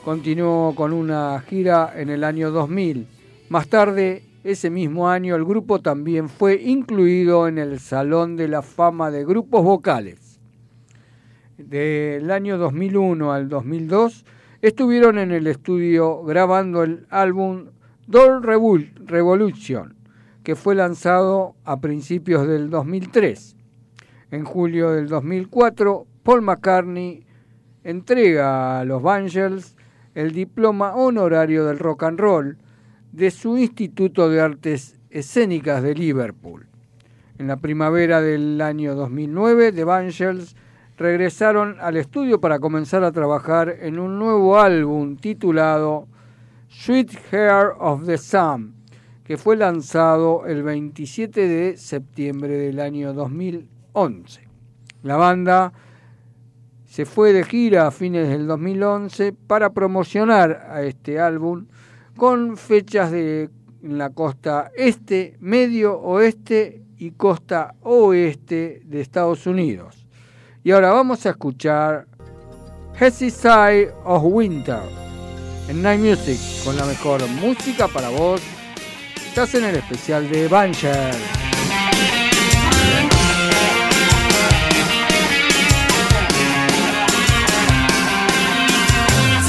continuó 0.05 0.75
con 0.75 0.93
una 0.93 1.41
gira 1.49 1.93
en 1.95 2.11
el 2.11 2.25
año 2.25 2.51
2000. 2.51 3.07
Más 3.51 3.69
tarde, 3.69 4.25
ese 4.43 4.69
mismo 4.69 5.09
año, 5.09 5.37
el 5.37 5.45
grupo 5.45 5.81
también 5.81 6.29
fue 6.29 6.61
incluido 6.61 7.47
en 7.47 7.59
el 7.59 7.79
Salón 7.79 8.35
de 8.37 8.49
la 8.49 8.63
Fama 8.63 9.13
de 9.13 9.25
Grupos 9.25 9.63
Vocales. 9.63 10.41
del 11.57 12.33
año 12.33 12.59
2001 12.59 13.33
al 13.33 13.49
2002, 13.49 14.25
estuvieron 14.61 15.19
en 15.21 15.31
el 15.31 15.47
estudio 15.47 16.25
grabando 16.25 16.83
el 16.83 17.07
álbum 17.11 17.67
Doll 18.09 18.43
Revol- 18.43 18.91
Revolution, 19.07 19.95
que 20.43 20.57
fue 20.57 20.75
lanzado 20.75 21.55
a 21.65 21.81
principios 21.81 22.47
del 22.47 22.71
2003. 22.71 23.57
En 24.31 24.45
julio 24.45 24.91
del 24.91 25.09
2004, 25.09 26.07
Paul 26.23 26.43
McCartney 26.43 27.25
entrega 27.85 28.81
a 28.81 28.85
los 28.85 29.03
Bangles 29.03 29.77
el 30.15 30.33
diploma 30.33 30.95
honorario 30.95 31.65
del 31.67 31.79
rock 31.79 32.05
and 32.05 32.21
roll 32.21 32.59
de 33.13 33.31
su 33.31 33.59
Instituto 33.59 34.29
de 34.29 34.41
Artes 34.41 34.99
Escénicas 35.11 35.83
de 35.83 35.95
Liverpool. 35.95 36.67
En 37.39 37.47
la 37.47 37.57
primavera 37.57 38.21
del 38.21 38.61
año 38.61 38.95
2009, 38.95 39.73
The 39.73 39.85
Bangles 39.85 40.57
regresaron 40.97 41.77
al 41.81 41.97
estudio 41.97 42.41
para 42.41 42.59
comenzar 42.59 43.05
a 43.05 43.13
trabajar 43.13 43.77
en 43.81 43.99
un 43.99 44.19
nuevo 44.19 44.59
álbum 44.59 45.17
titulado 45.17 46.07
Sweet 46.69 47.11
Hair 47.33 47.73
of 47.79 48.07
the 48.07 48.17
Sun, 48.17 48.75
que 49.25 49.37
fue 49.37 49.57
lanzado 49.57 50.47
el 50.47 50.63
27 50.63 51.49
de 51.49 51.77
septiembre 51.77 52.57
del 52.57 52.81
año 52.81 53.13
2011. 53.13 54.41
La 55.03 55.17
banda 55.17 55.73
se 56.85 57.07
fue 57.07 57.33
de 57.33 57.45
gira 57.45 57.87
a 57.87 57.91
fines 57.91 58.29
del 58.29 58.47
2011 58.47 59.33
para 59.33 59.71
promocionar 59.71 60.69
a 60.71 60.83
este 60.83 61.19
álbum 61.21 61.67
con 62.17 62.57
fechas 62.57 63.11
de 63.11 63.49
en 63.83 63.99
la 63.99 64.11
costa 64.11 64.71
este, 64.77 65.37
medio 65.41 65.99
oeste 66.01 66.83
y 66.99 67.11
costa 67.13 67.75
oeste 67.83 68.83
de 68.85 69.01
Estados 69.01 69.47
Unidos. 69.47 70.07
Y 70.63 70.71
ahora 70.71 70.93
vamos 70.93 71.27
a 71.27 71.31
escuchar 71.31 72.07
Hessy 72.99 73.31
Side 73.31 73.93
of 74.05 74.23
Winter 74.25 74.83
en 75.69 75.83
Night 75.83 76.01
Music 76.01 76.39
con 76.65 76.77
la 76.77 76.85
mejor 76.85 77.27
música 77.29 77.89
para 77.89 78.09
vos. 78.09 78.41
Estás 79.33 79.55
en 79.55 79.65
el 79.65 79.77
especial 79.77 80.29
de 80.29 80.47
Banger. 80.47 81.15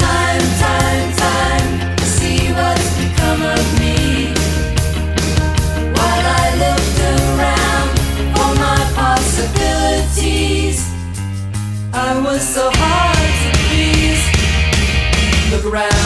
Time, 0.00 0.46
time, 0.58 1.12
time 1.18 1.96
to 1.96 2.04
see 2.06 2.50
what's 2.54 2.96
become 2.96 3.42
of 3.42 3.78
me. 3.78 4.32
While 5.92 6.26
I 6.32 6.44
looked 6.64 7.00
around 7.12 7.90
for 8.34 8.54
my 8.56 8.80
possibilities, 8.96 10.80
I 11.92 12.18
was 12.24 12.40
so 12.40 12.70
hard 12.72 13.34
to 13.42 13.50
please. 13.68 14.24
Look 15.52 15.66
around, 15.70 16.03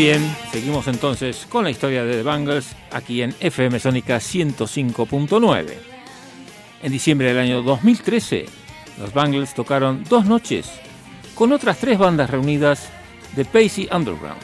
bien, 0.00 0.34
seguimos 0.50 0.88
entonces 0.88 1.46
con 1.46 1.62
la 1.62 1.70
historia 1.70 2.04
de 2.04 2.14
The 2.14 2.22
Bangles 2.22 2.74
aquí 2.90 3.20
en 3.20 3.34
FM 3.38 3.78
Sónica 3.78 4.16
105.9. 4.16 5.74
En 6.82 6.90
diciembre 6.90 7.28
del 7.28 7.38
año 7.38 7.60
2013, 7.60 8.46
los 8.98 9.12
Bangles 9.12 9.52
tocaron 9.52 10.02
dos 10.08 10.24
noches 10.24 10.70
con 11.34 11.52
otras 11.52 11.76
tres 11.76 11.98
bandas 11.98 12.30
reunidas 12.30 12.88
de 13.36 13.44
Pacey 13.44 13.90
Underground, 13.92 14.40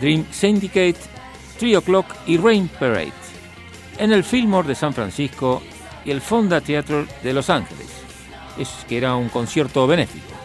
Dream 0.00 0.24
Syndicate, 0.30 0.96
Three 1.58 1.76
O'Clock 1.76 2.06
y 2.26 2.38
Rain 2.38 2.68
Parade, 2.68 3.12
en 3.98 4.12
el 4.12 4.24
Fillmore 4.24 4.68
de 4.68 4.76
San 4.76 4.94
Francisco 4.94 5.62
y 6.06 6.10
el 6.10 6.22
Fonda 6.22 6.62
Theatre 6.62 7.04
de 7.22 7.34
Los 7.34 7.50
Ángeles, 7.50 7.88
es 8.56 8.70
que 8.88 8.96
era 8.96 9.14
un 9.14 9.28
concierto 9.28 9.86
benéfico. 9.86 10.35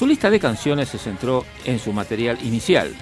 Su 0.00 0.06
lista 0.06 0.30
de 0.30 0.40
canciones 0.40 0.88
se 0.88 0.96
centró 0.96 1.44
en 1.66 1.78
su 1.78 1.92
material 1.92 2.38
inicial, 2.42 2.94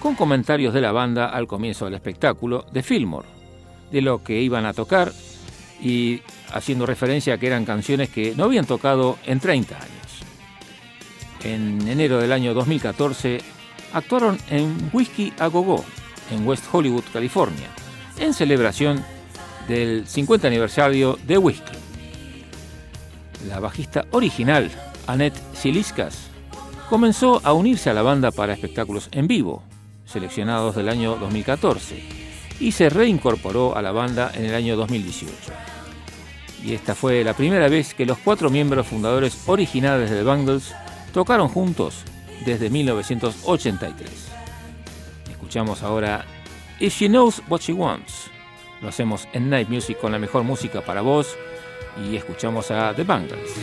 con 0.00 0.16
comentarios 0.16 0.74
de 0.74 0.80
la 0.80 0.90
banda 0.90 1.26
al 1.26 1.46
comienzo 1.46 1.84
del 1.84 1.94
espectáculo 1.94 2.66
de 2.72 2.82
Fillmore, 2.82 3.28
de 3.92 4.02
lo 4.02 4.24
que 4.24 4.40
iban 4.40 4.66
a 4.66 4.72
tocar 4.72 5.12
y 5.80 6.22
haciendo 6.52 6.84
referencia 6.84 7.34
a 7.34 7.38
que 7.38 7.46
eran 7.46 7.64
canciones 7.64 8.08
que 8.08 8.34
no 8.34 8.42
habían 8.42 8.66
tocado 8.66 9.20
en 9.24 9.38
30 9.38 9.76
años. 9.76 9.86
En 11.44 11.86
enero 11.86 12.18
del 12.18 12.32
año 12.32 12.54
2014 12.54 13.38
actuaron 13.92 14.36
en 14.50 14.90
Whiskey 14.92 15.32
a 15.38 15.46
Go 15.46 15.62
Go, 15.62 15.84
en 16.32 16.44
West 16.44 16.64
Hollywood, 16.72 17.04
California, 17.12 17.68
en 18.18 18.34
celebración 18.34 19.00
del 19.68 20.08
50 20.08 20.48
aniversario 20.48 21.20
de 21.24 21.38
Whiskey. 21.38 21.78
La 23.48 23.60
bajista 23.60 24.06
original, 24.10 24.72
Annette 25.06 25.40
Siliskas, 25.54 26.28
comenzó 26.88 27.40
a 27.44 27.52
unirse 27.52 27.90
a 27.90 27.94
la 27.94 28.02
banda 28.02 28.30
para 28.30 28.52
espectáculos 28.52 29.08
en 29.12 29.26
vivo, 29.26 29.62
seleccionados 30.04 30.74
del 30.76 30.88
año 30.88 31.16
2014, 31.16 32.02
y 32.60 32.72
se 32.72 32.88
reincorporó 32.88 33.76
a 33.76 33.82
la 33.82 33.92
banda 33.92 34.30
en 34.34 34.46
el 34.46 34.54
año 34.54 34.76
2018. 34.76 35.32
Y 36.64 36.74
esta 36.74 36.94
fue 36.94 37.22
la 37.22 37.34
primera 37.34 37.68
vez 37.68 37.94
que 37.94 38.06
los 38.06 38.18
cuatro 38.18 38.50
miembros 38.50 38.88
fundadores 38.88 39.38
originales 39.46 40.10
de 40.10 40.16
The 40.16 40.22
Bangles 40.24 40.74
tocaron 41.12 41.48
juntos 41.48 42.02
desde 42.44 42.70
1983. 42.70 44.10
Escuchamos 45.30 45.82
ahora 45.82 46.24
If 46.80 46.98
She 46.98 47.08
Knows 47.08 47.42
What 47.48 47.60
She 47.60 47.72
Wants. 47.72 48.30
Lo 48.82 48.88
hacemos 48.88 49.28
en 49.32 49.48
Night 49.48 49.68
Music 49.68 49.98
con 49.98 50.12
la 50.12 50.18
mejor 50.18 50.42
música 50.42 50.80
para 50.80 51.02
vos 51.02 51.36
y 52.04 52.16
escuchamos 52.16 52.70
a 52.70 52.92
The 52.94 53.04
Bangles. 53.04 53.54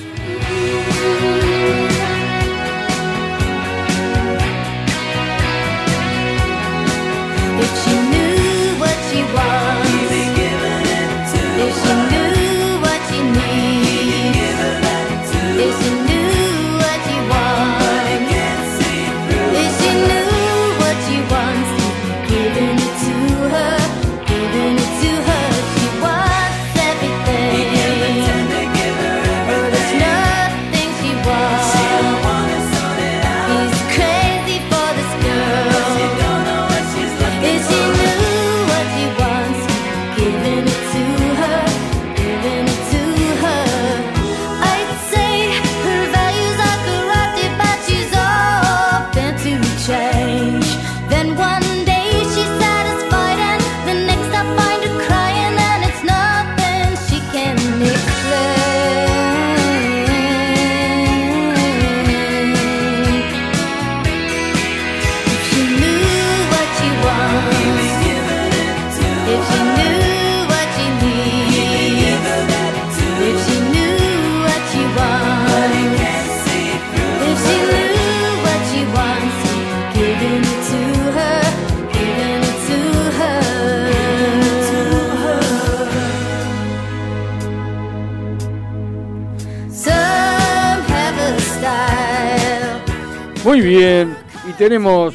Tenemos 94.74 95.14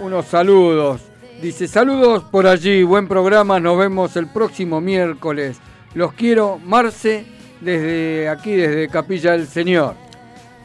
unos 0.00 0.26
saludos. 0.26 1.02
Dice, 1.40 1.68
saludos 1.68 2.24
por 2.24 2.48
allí, 2.48 2.82
buen 2.82 3.06
programa, 3.06 3.60
nos 3.60 3.78
vemos 3.78 4.16
el 4.16 4.26
próximo 4.26 4.80
miércoles. 4.80 5.58
Los 5.94 6.14
quiero, 6.14 6.58
Marce, 6.58 7.24
desde 7.60 8.28
aquí, 8.28 8.50
desde 8.56 8.88
Capilla 8.88 9.32
del 9.32 9.46
Señor. 9.46 9.94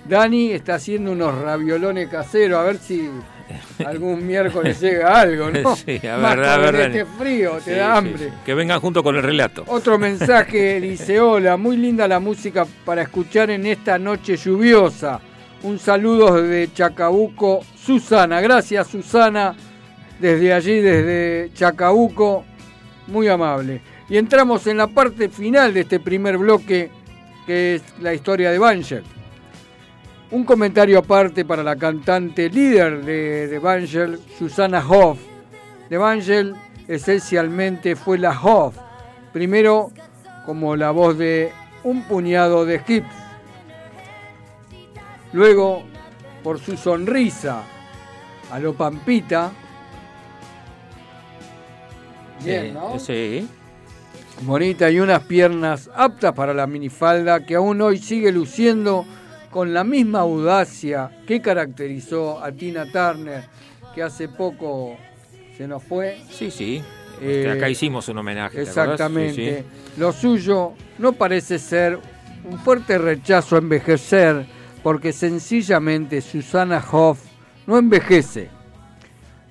Dani 0.06 0.52
está 0.52 0.76
haciendo 0.76 1.12
unos 1.12 1.40
raviolones 1.40 2.10
caseros, 2.10 2.58
a 2.60 2.64
ver 2.64 2.80
si 2.80 3.08
algún 3.86 4.26
miércoles 4.26 4.80
llega 4.82 5.20
algo, 5.20 5.52
¿no? 5.52 5.76
Sí, 5.76 6.02
a 6.08 6.18
Más 6.18 6.36
ver, 6.38 6.46
a 6.50 6.56
con 6.56 6.64
ver, 6.64 6.76
este 6.76 7.06
frío, 7.20 7.52
te 7.64 7.74
Sí, 7.74 7.78
da 7.78 7.92
sí, 7.92 7.98
hambre. 8.00 8.18
sí. 8.30 8.34
Que 8.44 8.54
vengan 8.56 8.80
junto 8.80 9.04
con 9.04 9.16
el 9.16 9.22
relato. 9.22 9.64
Otro 9.68 10.00
mensaje 10.00 10.82
dice, 10.82 11.20
hola, 11.22 11.56
muy 11.56 11.78
linda 11.78 12.08
la 12.08 12.20
música 12.20 12.66
para 12.84 13.04
escuchar 13.04 13.52
en 13.52 13.68
esta 13.68 14.00
noche 14.00 14.38
lluviosa. 14.38 15.20
Un 15.64 15.80
saludo 15.80 16.42
desde 16.42 16.74
Chacabuco, 16.74 17.62
Susana. 17.76 18.42
Gracias, 18.42 18.88
Susana, 18.88 19.56
desde 20.20 20.54
allí, 20.54 20.80
desde 20.80 21.52
Chacabuco. 21.54 22.46
Muy 23.08 23.28
amable. 23.28 23.82
Y 24.10 24.18
entramos 24.18 24.68
en 24.68 24.78
la 24.78 24.88
parte 24.88 25.30
final 25.30 25.74
de 25.74 25.82
este 25.82 26.00
primer 26.00 26.38
bloque, 26.38 26.90
que 27.46 27.76
es 27.76 27.84
la 28.02 28.14
historia 28.14 28.52
de 28.52 28.60
Bancher. 28.60 29.04
Un 30.30 30.44
comentario 30.44 31.00
aparte 31.00 31.44
para 31.44 31.64
la 31.64 31.76
cantante 31.76 32.50
líder 32.50 33.04
de, 33.04 33.48
de 33.48 34.20
Susana 34.38 34.84
Hoff. 34.88 35.20
De 35.90 35.98
esencialmente 36.88 37.96
fue 37.96 38.18
la 38.18 38.32
Hoff, 38.32 38.76
primero 39.34 39.92
como 40.46 40.76
la 40.76 40.92
voz 40.92 41.18
de 41.18 41.52
un 41.84 42.04
puñado 42.04 42.66
de 42.66 42.82
hips, 42.88 43.08
luego 45.34 45.84
por 46.44 46.60
su 46.60 46.78
sonrisa 46.78 47.64
a 48.52 48.60
lo 48.60 48.74
Pampita, 48.74 49.52
bien, 52.44 52.68
Sí, 52.68 52.72
¿no? 52.74 53.00
Sí. 53.00 53.48
bonita 54.42 54.90
y 54.90 55.00
unas 55.00 55.24
piernas 55.24 55.90
aptas 55.96 56.34
para 56.34 56.54
la 56.54 56.68
minifalda 56.68 57.46
que 57.46 57.56
aún 57.56 57.82
hoy 57.82 57.98
sigue 57.98 58.32
luciendo 58.32 59.06
con 59.52 59.74
la 59.74 59.84
misma 59.84 60.20
audacia 60.20 61.10
que 61.26 61.42
caracterizó 61.42 62.44
a 62.44 62.52
Tina 62.52 62.86
Turner, 62.92 63.46
que 63.96 64.04
hace 64.04 64.28
poco 64.30 64.96
se 65.58 65.68
nos 65.68 65.84
fue. 65.84 66.20
Sí, 66.30 66.52
sí. 66.52 66.84
Eh, 67.20 67.52
acá 67.52 67.68
hicimos 67.68 68.08
un 68.10 68.20
homenaje. 68.20 68.62
Exactamente. 68.62 69.34
Sí, 69.34 69.66
sí. 69.66 70.00
Lo 70.00 70.12
suyo 70.12 70.74
no 71.00 71.14
parece 71.14 71.58
ser 71.58 71.98
un 72.50 72.60
fuerte 72.60 73.00
rechazo 73.00 73.56
a 73.56 73.60
envejecer, 73.60 74.46
porque 74.84 75.14
sencillamente 75.14 76.22
Susana 76.22 76.84
Hoff 76.92 77.20
no 77.66 77.78
envejece. 77.78 78.50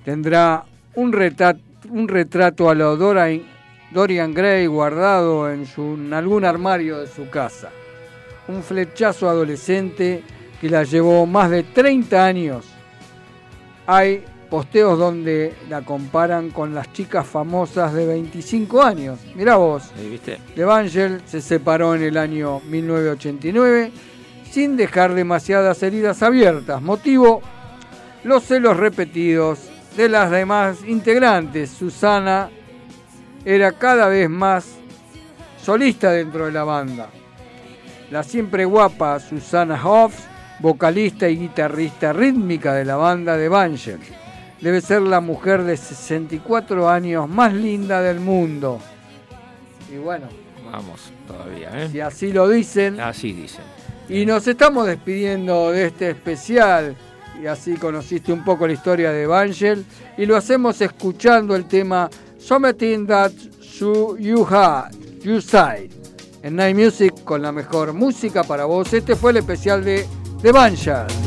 Tendrá 0.03 0.65
un, 0.95 1.13
retrato, 1.13 1.61
un 1.89 2.07
retrato 2.07 2.69
a 2.69 2.75
la 2.75 2.85
Dorian, 2.85 3.43
Dorian 3.91 4.33
Gray 4.33 4.65
guardado 4.67 5.51
en, 5.51 5.65
su, 5.65 5.93
en 5.95 6.13
algún 6.13 6.45
armario 6.45 6.99
de 6.99 7.07
su 7.07 7.29
casa. 7.29 7.69
Un 8.47 8.63
flechazo 8.63 9.29
adolescente 9.29 10.23
que 10.59 10.69
la 10.69 10.83
llevó 10.83 11.25
más 11.25 11.49
de 11.49 11.63
30 11.63 12.25
años. 12.25 12.65
Hay 13.85 14.23
posteos 14.49 14.97
donde 14.97 15.53
la 15.69 15.81
comparan 15.81 16.49
con 16.51 16.73
las 16.73 16.91
chicas 16.93 17.27
famosas 17.27 17.93
de 17.93 18.05
25 18.05 18.81
años. 18.81 19.19
Mirá 19.35 19.57
vos, 19.57 19.91
¿Viste? 20.09 20.39
Evangel 20.55 21.21
se 21.25 21.41
separó 21.41 21.95
en 21.95 22.03
el 22.03 22.17
año 22.17 22.61
1989 22.61 23.91
sin 24.51 24.77
dejar 24.77 25.13
demasiadas 25.13 25.81
heridas 25.83 26.23
abiertas. 26.23 26.81
Motivo, 26.81 27.41
los 28.23 28.43
celos 28.43 28.77
repetidos 28.77 29.59
de 29.95 30.09
las 30.09 30.31
demás 30.31 30.79
integrantes. 30.85 31.69
Susana 31.71 32.49
era 33.45 33.71
cada 33.73 34.07
vez 34.07 34.29
más 34.29 34.75
solista 35.61 36.11
dentro 36.11 36.45
de 36.45 36.51
la 36.51 36.63
banda. 36.63 37.09
La 38.11 38.23
siempre 38.23 38.65
guapa 38.65 39.19
Susana 39.19 39.79
Hoffs, 39.83 40.23
vocalista 40.59 41.27
y 41.27 41.37
guitarrista 41.37 42.13
rítmica 42.13 42.73
de 42.73 42.85
la 42.85 42.95
banda 42.95 43.35
de 43.37 43.45
Evangel. 43.45 43.99
Debe 44.61 44.81
ser 44.81 45.01
la 45.01 45.19
mujer 45.19 45.63
de 45.63 45.77
64 45.77 46.89
años 46.89 47.29
más 47.29 47.53
linda 47.53 48.01
del 48.01 48.19
mundo. 48.19 48.79
Y 49.93 49.97
bueno, 49.97 50.27
Vamos, 50.71 51.11
todavía, 51.25 51.69
¿eh? 51.73 51.89
si 51.89 51.99
así 51.99 52.33
lo 52.33 52.49
dicen. 52.49 52.99
Así 52.99 53.31
dicen. 53.31 53.63
Y 54.09 54.25
nos 54.25 54.47
estamos 54.47 54.87
despidiendo 54.87 55.71
de 55.71 55.87
este 55.87 56.11
especial. 56.11 56.95
Y 57.41 57.45
así 57.45 57.75
conociste 57.75 58.31
un 58.31 58.43
poco 58.43 58.65
la 58.65 58.73
historia 58.73 59.11
de 59.11 59.23
Evangel. 59.23 59.85
Y 60.17 60.25
lo 60.25 60.35
hacemos 60.35 60.79
escuchando 60.81 61.55
el 61.55 61.65
tema 61.65 62.09
Something 62.39 63.05
That 63.05 63.31
You, 63.79 64.47
Had, 64.49 64.91
You 65.21 65.41
Side. 65.41 65.89
En 66.43 66.55
Night 66.55 66.75
Music 66.75 67.13
con 67.23 67.41
la 67.41 67.51
mejor 67.51 67.93
música 67.93 68.43
para 68.43 68.65
vos. 68.65 68.93
Este 68.93 69.15
fue 69.15 69.31
el 69.31 69.37
especial 69.37 69.83
de, 69.83 70.07
de. 70.41 71.26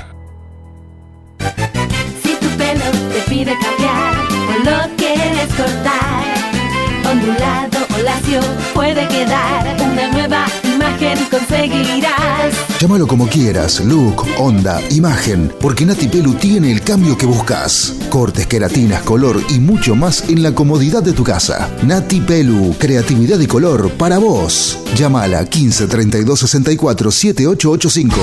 Llámalo 12.91 13.07
como 13.07 13.29
quieras, 13.29 13.79
look, 13.79 14.25
onda, 14.37 14.81
imagen, 14.89 15.49
porque 15.61 15.85
Nati 15.85 16.09
Pelu 16.09 16.33
tiene 16.33 16.73
el 16.73 16.81
cambio 16.81 17.17
que 17.17 17.25
buscas. 17.25 17.93
Cortes, 18.09 18.47
queratinas, 18.47 19.01
color 19.03 19.41
y 19.47 19.59
mucho 19.59 19.95
más 19.95 20.27
en 20.27 20.43
la 20.43 20.53
comodidad 20.53 21.01
de 21.01 21.13
tu 21.13 21.23
casa. 21.23 21.69
Nati 21.83 22.19
Pelu, 22.19 22.75
creatividad 22.77 23.39
y 23.39 23.47
color 23.47 23.91
para 23.91 24.17
vos. 24.17 24.77
Llámala 24.93 25.45
15 25.45 25.87
32 25.87 26.37
64 26.37 27.11
7885. 27.11 28.15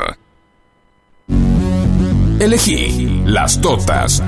Elegí 2.40 3.22
las 3.26 3.60
totas. 3.62 4.24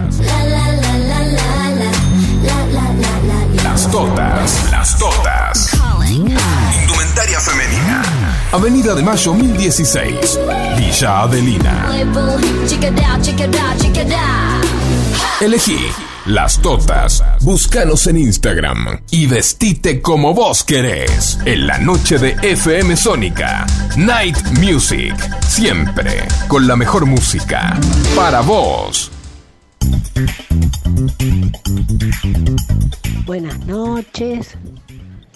Las 3.63 3.89
totas, 3.89 4.71
las 4.71 4.99
totas. 4.99 5.22
Avenida 8.53 8.93
de 8.93 9.01
Mayo 9.01 9.33
1016, 9.33 10.39
Villa 10.77 11.21
Adelina. 11.21 11.89
Elegí 15.41 15.79
las 16.27 16.61
totas. 16.61 17.23
Búscanos 17.41 18.05
en 18.05 18.17
Instagram 18.17 19.01
y 19.09 19.25
vestite 19.25 20.03
como 20.03 20.35
vos 20.35 20.63
querés. 20.63 21.39
En 21.45 21.65
la 21.65 21.79
noche 21.79 22.19
de 22.19 22.37
FM 22.43 22.95
Sónica. 22.95 23.65
Night 23.97 24.37
Music. 24.59 25.15
Siempre 25.41 26.27
con 26.47 26.67
la 26.67 26.75
mejor 26.75 27.07
música. 27.07 27.75
Para 28.15 28.41
vos. 28.41 29.11
Buenas 33.25 33.59
noches. 33.65 34.55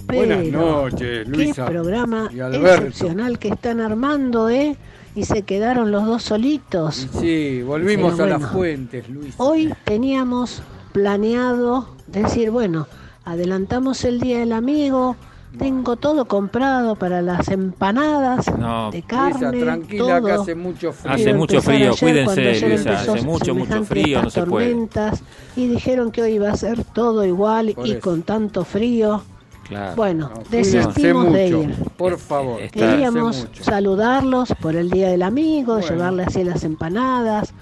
Buenas 0.08 0.45
noches, 0.45 1.28
Luisa 1.28 1.66
Qué 1.66 1.72
programa 1.72 2.30
excepcional 2.32 3.39
que 3.39 3.49
están 3.49 3.82
armando, 3.82 4.49
¿eh? 4.49 4.78
Y 5.16 5.26
se 5.26 5.41
quedaron 5.41 5.91
los 5.91 6.05
dos 6.05 6.24
solitos. 6.24 7.08
Sí, 7.20 7.62
volvimos 7.64 8.14
Pero 8.14 8.24
a 8.36 8.38
las 8.39 8.51
fuentes, 8.51 9.10
Luis. 9.10 9.34
Hoy 9.38 9.74
teníamos 9.84 10.62
planeado 10.93 11.89
decir, 12.08 12.51
bueno, 12.51 12.88
adelantamos 13.26 14.05
el 14.05 14.20
Día 14.22 14.39
del 14.39 14.53
Amigo, 14.53 15.16
tengo 15.58 15.95
todo 15.95 16.26
comprado 16.26 16.95
para 16.95 17.22
las 17.24 17.47
empanadas 17.49 18.45
No. 18.58 18.91
de 18.91 19.01
carne, 19.01 19.49
Luisa, 19.51 19.66
tranquila 19.66 20.22
que 20.24 20.32
hace 20.32 20.55
mucho 20.55 20.93
frío. 20.93 21.14
Hace 21.14 21.34
mucho 21.34 21.62
frío, 21.62 21.91
ayer, 21.91 21.99
cuídense, 21.99 22.68
Luisa, 22.70 22.99
hace 22.99 23.22
mucho, 23.24 23.55
mucho 23.55 23.84
frío, 23.84 24.22
no 24.24 24.30
se 24.30 24.43
puede. 24.43 24.68
tormentas, 24.70 25.24
Y 25.55 25.68
dijeron 25.68 26.12
que 26.12 26.22
hoy 26.22 26.34
iba 26.34 26.51
a 26.51 26.55
ser 26.58 26.84
todo 26.84 27.26
igual 27.26 27.74
Por 27.76 27.88
y 27.88 27.91
eso. 27.93 28.01
con 28.01 28.22
tanto 28.22 28.64
frío. 28.64 29.24
Claro. 29.68 29.95
Bueno, 29.97 30.30
No, 30.34 30.43
desistimos 30.49 31.32
de 31.34 31.47
ir. 31.49 31.76
Por 31.97 32.18
favor. 32.18 32.59
Queríamos 32.70 33.47
saludarlos 33.61 34.53
por 34.61 34.76
el 34.76 34.89
Día 34.89 35.09
del 35.09 35.24
Amigo, 35.24 35.74
Bueno. 35.74 35.88
llevarle 35.89 36.24
así 36.24 36.43
las 36.43 36.63
empanadas, 36.63 37.53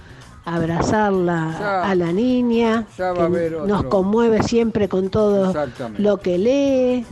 abrazarla 0.46 1.56
Ya- 1.60 1.84
a 1.90 1.96
la 1.96 2.12
niña, 2.12 2.86
ya 2.98 3.08
va 3.08 3.14
que 3.16 3.22
a 3.22 3.26
haber 3.26 3.52
nos 3.54 3.80
otro. 3.80 3.90
conmueve 3.90 4.44
siempre 4.44 4.88
con 4.88 5.10
todo 5.10 5.54
lo 5.98 6.18
que 6.18 6.38
lee. 6.38 7.06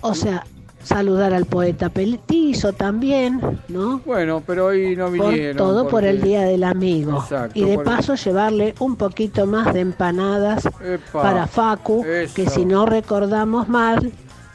O 0.00 0.14
sea, 0.14 0.46
saludar 0.88 1.34
al 1.34 1.44
poeta 1.44 1.90
Petizo 1.90 2.72
también, 2.72 3.40
¿no? 3.68 4.00
Bueno, 4.06 4.42
pero 4.46 4.66
hoy 4.66 4.96
no 4.96 5.04
Por 5.06 5.12
vinieron. 5.30 5.56
todo 5.56 5.86
por 5.86 6.04
el 6.04 6.22
Día 6.22 6.42
del 6.42 6.64
Amigo. 6.64 7.18
Exacto, 7.20 7.58
y 7.58 7.64
de 7.64 7.74
por- 7.74 7.84
paso 7.84 8.14
llevarle 8.14 8.74
un 8.78 8.96
poquito 8.96 9.46
más 9.46 9.72
de 9.74 9.80
empanadas 9.80 10.64
Epa, 10.66 11.22
para 11.22 11.46
Facu, 11.46 12.04
eso. 12.04 12.34
que 12.34 12.48
si 12.48 12.64
no 12.64 12.86
recordamos 12.86 13.68
mal, 13.68 14.10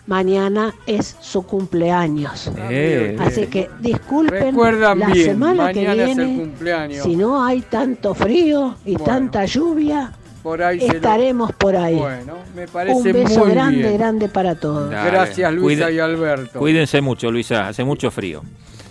mañana 0.08 0.74
es 0.88 1.16
su 1.22 1.44
cumpleaños. 1.44 2.52
Eh, 2.58 3.16
Así 3.20 3.46
que 3.48 3.70
disculpen 3.80 4.48
Recuerdan 4.56 5.00
la 5.00 5.06
bien, 5.08 5.26
semana 5.28 5.72
que 5.72 5.88
viene, 5.94 6.38
cumpleaños. 6.40 7.04
si 7.04 7.16
no 7.16 7.44
hay 7.46 7.62
tanto 7.62 8.14
frío 8.16 8.76
y 8.86 8.94
Bueno. 8.94 9.06
tanta 9.06 9.46
lluvia, 9.46 10.12
Por 10.44 10.62
ahí 10.62 10.80
se 10.82 10.88
lo- 10.88 10.94
estaremos 10.96 11.52
por 11.54 11.76
ahí. 11.76 11.96
Bueno, 11.96 12.38
me 12.54 12.64
Un 12.66 12.70
parece 12.70 13.14
beso 13.14 13.40
muy 13.46 13.52
grande, 13.52 13.78
bien. 13.80 13.98
grande 13.98 14.28
para 14.30 14.56
todos. 14.56 14.90
Dale. 14.92 15.10
Gracias, 15.10 15.54
Luisa 15.54 15.86
Cuide- 15.86 15.96
y 15.96 16.00
Alberto. 16.00 16.60
Cuídense 16.60 17.00
mucho, 17.02 17.32
Luisa, 17.32 17.68
hace 17.70 17.84
mucho 17.86 18.12
frío. 18.12 18.44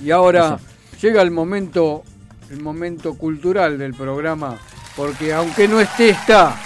Y 0.02 0.10
ahora 0.10 0.58
llega 1.00 1.20
el 1.20 1.30
momento, 1.30 2.02
el 2.50 2.60
momento 2.62 3.14
cultural 3.18 3.76
del 3.78 3.92
programa, 3.94 4.56
porque 4.96 5.32
aunque 5.34 5.68
no 5.68 5.78
esté, 5.78 6.08
está. 6.10 6.56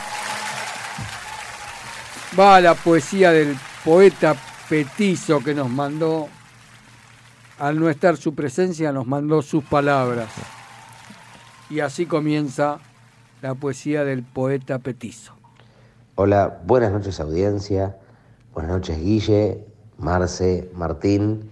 Va 2.39 2.57
a 2.57 2.61
la 2.61 2.75
poesía 2.75 3.33
del 3.33 3.57
poeta 3.85 4.35
Petizo 4.69 5.41
que 5.41 5.55
nos 5.55 5.69
mandó, 5.71 6.29
al 7.59 7.79
no 7.81 7.89
estar 7.89 8.17
su 8.17 8.35
presencia, 8.35 8.93
nos 8.93 9.07
mandó 9.07 9.41
sus 9.43 9.65
palabras. 9.65 10.29
Y 11.71 11.81
así 11.81 12.05
comienza 12.07 12.79
la 13.43 13.55
poesía 13.55 14.05
del 14.05 14.23
poeta 14.23 14.79
Petizo. 14.79 15.35
Hola, 16.15 16.61
buenas 16.65 16.93
noches 16.93 17.21
audiencia, 17.21 17.97
buenas 18.55 18.73
noches 18.73 18.99
Guille, 18.99 19.67
Marce, 19.99 20.71
Martín, 20.75 21.51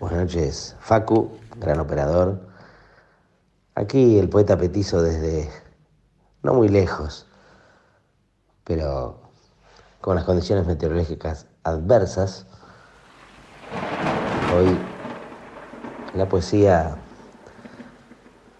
buenas 0.00 0.20
noches 0.20 0.76
Facu, 0.80 1.30
gran 1.58 1.78
operador. 1.78 2.40
Aquí 3.76 4.18
el 4.18 4.28
poeta 4.28 4.56
petizo 4.56 5.02
desde 5.02 5.50
no 6.42 6.54
muy 6.54 6.68
lejos, 6.68 7.26
pero 8.64 9.20
con 10.00 10.16
las 10.16 10.24
condiciones 10.24 10.66
meteorológicas 10.66 11.46
adversas. 11.64 12.46
Hoy 14.56 14.78
la 16.14 16.28
poesía, 16.28 16.96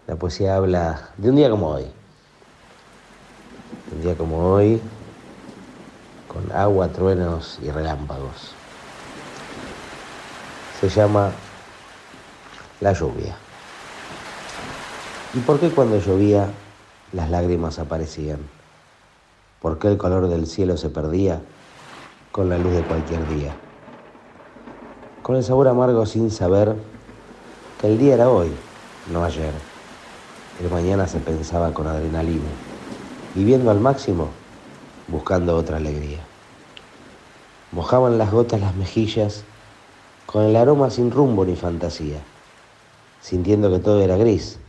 la 0.06 0.16
poesía 0.16 0.56
habla 0.56 1.10
de 1.16 1.30
un 1.30 1.36
día 1.36 1.50
como 1.50 1.68
hoy. 1.68 1.93
Un 3.92 4.02
día 4.02 4.16
como 4.16 4.52
hoy, 4.52 4.80
con 6.26 6.50
agua, 6.52 6.88
truenos 6.88 7.58
y 7.62 7.70
relámpagos. 7.70 8.54
Se 10.80 10.88
llama 10.88 11.30
la 12.80 12.92
lluvia. 12.92 13.36
¿Y 15.34 15.40
por 15.40 15.60
qué 15.60 15.70
cuando 15.70 15.98
llovía 15.98 16.48
las 17.12 17.28
lágrimas 17.30 17.78
aparecían? 17.78 18.38
¿Por 19.60 19.78
qué 19.78 19.88
el 19.88 19.96
color 19.96 20.28
del 20.28 20.46
cielo 20.46 20.76
se 20.76 20.90
perdía 20.90 21.40
con 22.32 22.48
la 22.48 22.58
luz 22.58 22.72
de 22.72 22.82
cualquier 22.82 23.26
día? 23.28 23.54
Con 25.22 25.36
el 25.36 25.44
sabor 25.44 25.68
amargo 25.68 26.04
sin 26.06 26.30
saber 26.30 26.74
que 27.80 27.86
el 27.86 27.98
día 27.98 28.14
era 28.14 28.28
hoy, 28.28 28.52
no 29.10 29.24
ayer. 29.24 29.52
El 30.60 30.70
mañana 30.70 31.06
se 31.06 31.18
pensaba 31.18 31.72
con 31.72 31.86
adrenalina, 31.86 32.44
viviendo 33.34 33.70
al 33.70 33.80
máximo, 33.80 34.40
buscando 35.08 35.56
otra 35.56 35.78
alegría. 35.78 36.30
Mojaban 37.72 38.18
las 38.18 38.30
gotas 38.30 38.60
las 38.60 38.76
mejillas 38.76 39.44
con 40.26 40.44
el 40.44 40.56
aroma 40.56 40.90
sin 40.90 41.10
rumbo 41.10 41.44
ni 41.44 41.56
fantasía. 41.56 42.30
sintiendo 43.20 43.70
que 43.70 43.78
todo 43.78 44.02
era 44.02 44.16
gris, 44.18 44.60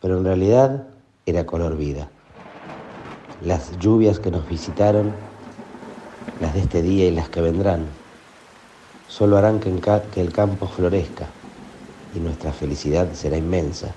pero 0.00 0.18
en 0.18 0.24
realidad 0.24 0.86
era 1.26 1.46
color 1.46 1.76
vida. 1.76 2.12
Las 3.40 3.76
lluvias 3.78 4.20
que 4.20 4.30
nos 4.30 4.48
visitaron, 4.48 5.28
las 6.38 6.54
de 6.54 6.60
este 6.60 6.80
día 6.82 7.06
y 7.06 7.10
las 7.10 7.28
que 7.28 7.40
vendrán, 7.40 8.00
solo 9.08 9.36
harán 9.36 9.58
que, 9.60 9.80
que 10.12 10.20
el 10.20 10.32
campo 10.32 10.68
florezca 10.68 11.34
y 12.14 12.20
nuestra 12.20 12.52
felicidad 12.52 13.12
será 13.14 13.36
inmensa, 13.36 13.94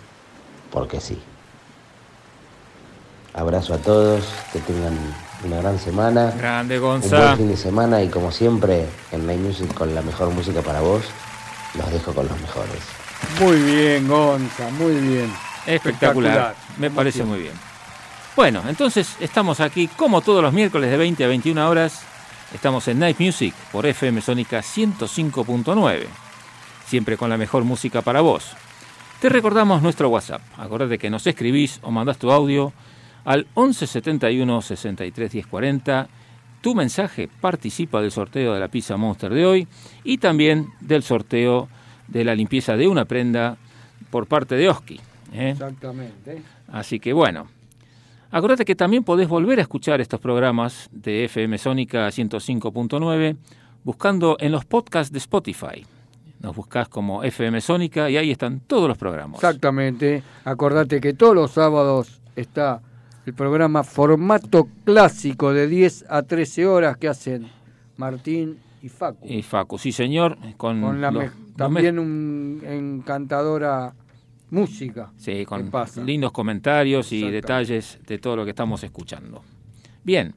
porque 0.72 1.00
sí. 1.00 1.39
Abrazo 3.34 3.74
a 3.76 3.78
todos, 3.78 4.26
que 4.52 4.60
tengan 4.60 4.98
una 5.44 5.58
gran 5.58 5.80
semana. 5.80 6.32
Grande 6.38 6.80
Un 6.80 6.82
buen 6.82 7.02
Gonza. 7.02 7.36
fin 7.38 7.48
de 7.48 7.58
semana 7.58 8.02
y 8.02 8.10
como 8.10 8.32
siempre 8.32 8.88
en 9.12 9.26
Night 9.28 9.40
Music 9.40 9.74
con 9.74 9.94
la 9.94 10.02
mejor 10.02 10.30
música 10.32 10.62
para 10.62 10.82
vos, 10.82 11.04
los 11.76 11.92
dejo 11.92 12.14
con 12.14 12.28
los 12.28 12.40
mejores. 12.42 12.82
Muy 13.40 13.58
bien, 13.62 14.08
Gonza, 14.08 14.70
muy 14.72 14.96
bien. 14.96 15.32
Espectacular. 15.66 16.56
Me 16.78 16.90
parece 16.90 17.24
muy 17.24 17.40
bien. 17.40 17.54
Bueno, 18.36 18.64
entonces 18.68 19.16
estamos 19.20 19.60
aquí 19.60 19.88
como 19.88 20.22
todos 20.22 20.42
los 20.42 20.54
miércoles 20.54 20.90
de 20.90 20.98
20 20.98 21.24
a 21.24 21.28
21 21.28 21.70
horas. 21.70 22.02
Estamos 22.54 22.88
en 22.88 23.00
Night 23.00 23.20
Music 23.20 23.54
por 23.72 23.86
FM 23.86 24.22
Sónica 24.22 24.60
105.9. 24.60 26.06
Siempre 26.88 27.18
con 27.18 27.30
la 27.30 27.38
mejor 27.38 27.64
música 27.64 28.02
para 28.02 28.22
vos. 28.22 28.54
Te 29.20 29.30
recordamos 29.30 29.82
nuestro 29.82 30.10
WhatsApp. 30.10 30.42
Acordate 30.58 30.98
que 30.98 31.10
nos 31.10 31.28
escribís 31.28 31.80
o 31.84 31.92
mandás 31.92 32.18
tu 32.18 32.32
audio 32.32 32.74
al 33.30 33.46
11 33.54 33.86
71 33.86 34.62
63 34.64 35.32
10 35.32 35.46
40. 35.46 36.10
Tu 36.62 36.74
mensaje 36.74 37.30
participa 37.40 38.02
del 38.02 38.10
sorteo 38.10 38.56
de 38.56 38.60
la 38.60 38.70
pizza 38.70 38.98
Monster 38.98 39.32
de 39.32 39.46
hoy 39.46 39.68
y 40.04 40.18
también 40.18 40.70
del 40.82 41.04
sorteo 41.04 41.70
de 42.08 42.24
la 42.24 42.34
limpieza 42.34 42.76
de 42.76 42.88
una 42.88 43.06
prenda 43.06 43.58
por 44.10 44.26
parte 44.26 44.56
de 44.56 44.68
Oski. 44.68 45.00
¿eh? 45.32 45.52
Exactamente. 45.52 46.42
Así 46.70 47.00
que 47.00 47.14
bueno, 47.14 47.46
acordate 48.32 48.66
que 48.66 48.74
también 48.74 49.04
podés 49.04 49.28
volver 49.28 49.60
a 49.60 49.62
escuchar 49.62 50.02
estos 50.02 50.20
programas 50.20 50.90
de 50.92 51.26
FM 51.26 51.60
Sónica 51.60 52.08
105.9 52.08 53.38
buscando 53.84 54.38
en 54.40 54.52
los 54.52 54.66
podcasts 54.66 55.14
de 55.14 55.20
Spotify. 55.20 55.86
Nos 56.40 56.56
buscás 56.56 56.90
como 56.90 57.24
FM 57.24 57.62
Sónica 57.62 58.10
y 58.10 58.18
ahí 58.18 58.32
están 58.32 58.62
todos 58.62 58.88
los 58.88 58.98
programas. 58.98 59.36
Exactamente. 59.36 60.24
Acordate 60.46 61.00
que 61.00 61.14
todos 61.14 61.36
los 61.36 61.52
sábados 61.52 62.22
está 62.36 62.82
el 63.26 63.34
programa 63.34 63.84
formato 63.84 64.68
clásico 64.86 65.54
de 65.54 65.68
10 65.68 66.06
a 66.10 66.24
13 66.24 66.66
horas 66.66 66.98
que 66.98 67.08
hacen 67.08 67.48
Martín 67.98 68.58
y 68.82 68.90
Facu. 68.90 69.28
Y 69.28 69.42
Facu, 69.44 69.78
sí 69.78 69.92
señor, 69.92 70.38
con, 70.58 70.82
Con 70.82 71.02
la 71.02 71.12
los- 71.12 71.24
los 71.26 71.34
también 71.56 72.00
un 72.00 72.62
encantadora 72.66 73.94
música. 74.52 75.12
Sí, 75.18 75.46
con 75.46 75.70
pasa. 75.70 76.02
lindos 76.04 76.32
comentarios 76.32 77.12
y 77.12 77.30
detalles 77.30 78.00
de 78.08 78.18
todo 78.18 78.36
lo 78.38 78.44
que 78.46 78.52
estamos 78.52 78.84
escuchando. 78.84 79.44
Bien, 80.04 80.34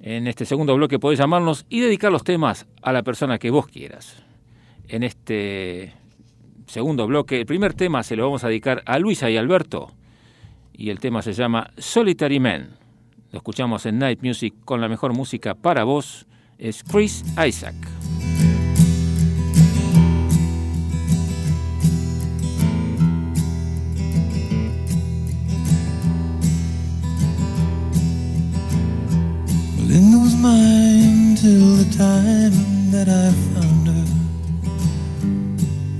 en 0.00 0.26
este 0.26 0.44
segundo 0.44 0.74
bloque 0.74 0.98
podés 0.98 1.18
llamarnos 1.20 1.64
y 1.68 1.80
dedicar 1.80 2.10
los 2.12 2.24
temas 2.24 2.66
a 2.82 2.92
la 2.92 3.02
persona 3.02 3.38
que 3.38 3.50
vos 3.50 3.68
quieras. 3.68 4.16
En 4.88 5.04
este 5.04 5.94
segundo 6.66 7.06
bloque, 7.06 7.38
el 7.40 7.46
primer 7.46 7.72
tema 7.74 8.02
se 8.02 8.16
lo 8.16 8.24
vamos 8.24 8.42
a 8.44 8.48
dedicar 8.48 8.82
a 8.86 8.98
Luisa 8.98 9.30
y 9.30 9.36
Alberto 9.36 9.92
y 10.82 10.90
el 10.90 10.98
tema 10.98 11.22
se 11.22 11.32
llama 11.32 11.70
Solitary 11.78 12.40
Man. 12.40 12.70
Lo 13.30 13.36
escuchamos 13.36 13.86
en 13.86 14.00
Night 14.00 14.20
Music 14.20 14.52
con 14.64 14.80
la 14.80 14.88
mejor 14.88 15.14
música 15.14 15.54
para 15.54 15.84
vos, 15.84 16.26
es 16.58 16.82
Chris 16.82 17.24
Isaac. 17.46 17.76
Well, 29.76 29.86
Linda 29.86 30.18
was 30.18 30.34
mine 30.34 31.36
till 31.36 31.76
the 31.76 31.96
time 31.96 32.90
that 32.90 33.06
I 33.08 33.30
found 33.54 33.86
her 33.86 34.04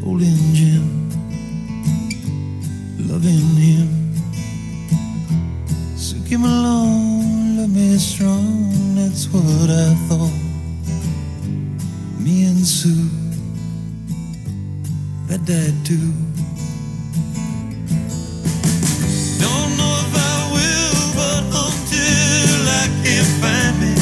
holding 0.05 0.53
Jim, 0.53 1.09
loving 2.99 3.57
him. 3.57 4.02
Me 6.33 6.39
along, 6.39 7.59
love 7.59 7.75
me 7.75 7.99
strong, 7.99 8.95
that's 8.95 9.27
what 9.27 9.69
I 9.69 9.95
thought. 10.09 10.33
Me 12.19 12.45
and 12.47 12.67
Sue, 12.67 13.11
that 15.27 15.45
died 15.45 15.85
too. 15.85 16.15
Don't 19.45 19.77
know 19.77 19.95
if 20.05 20.15
I 20.17 20.37
will, 20.55 21.01
but 21.21 21.45
until 21.53 22.61
I 22.81 22.89
can 23.05 23.25
find 23.43 23.75
me 23.83 23.93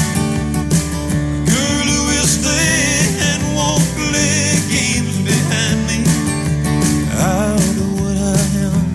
girl 1.50 1.86
who 1.90 1.98
will 2.10 2.28
stay 2.30 3.10
and 3.26 3.42
won't 3.56 3.82
play 3.98 4.54
games 4.70 5.18
behind 5.26 5.78
me. 5.88 5.98
What 7.98 8.16
I 8.16 8.40
am, 8.66 8.86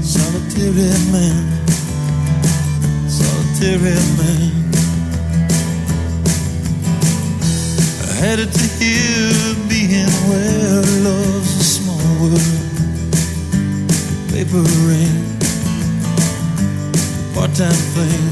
solitary 0.00 0.94
man, 1.10 1.51
solitary 3.62 3.94
man. 4.18 4.52
I 8.02 8.14
had 8.24 8.38
it 8.38 8.52
to 8.52 8.66
hear 8.78 9.54
being 9.68 10.10
where 10.28 10.82
love's 11.04 11.56
a 11.56 11.64
small 11.64 12.12
world 12.20 12.40
paper 14.30 14.64
rain, 14.88 15.16
part-time 17.34 17.82
thing. 17.94 18.24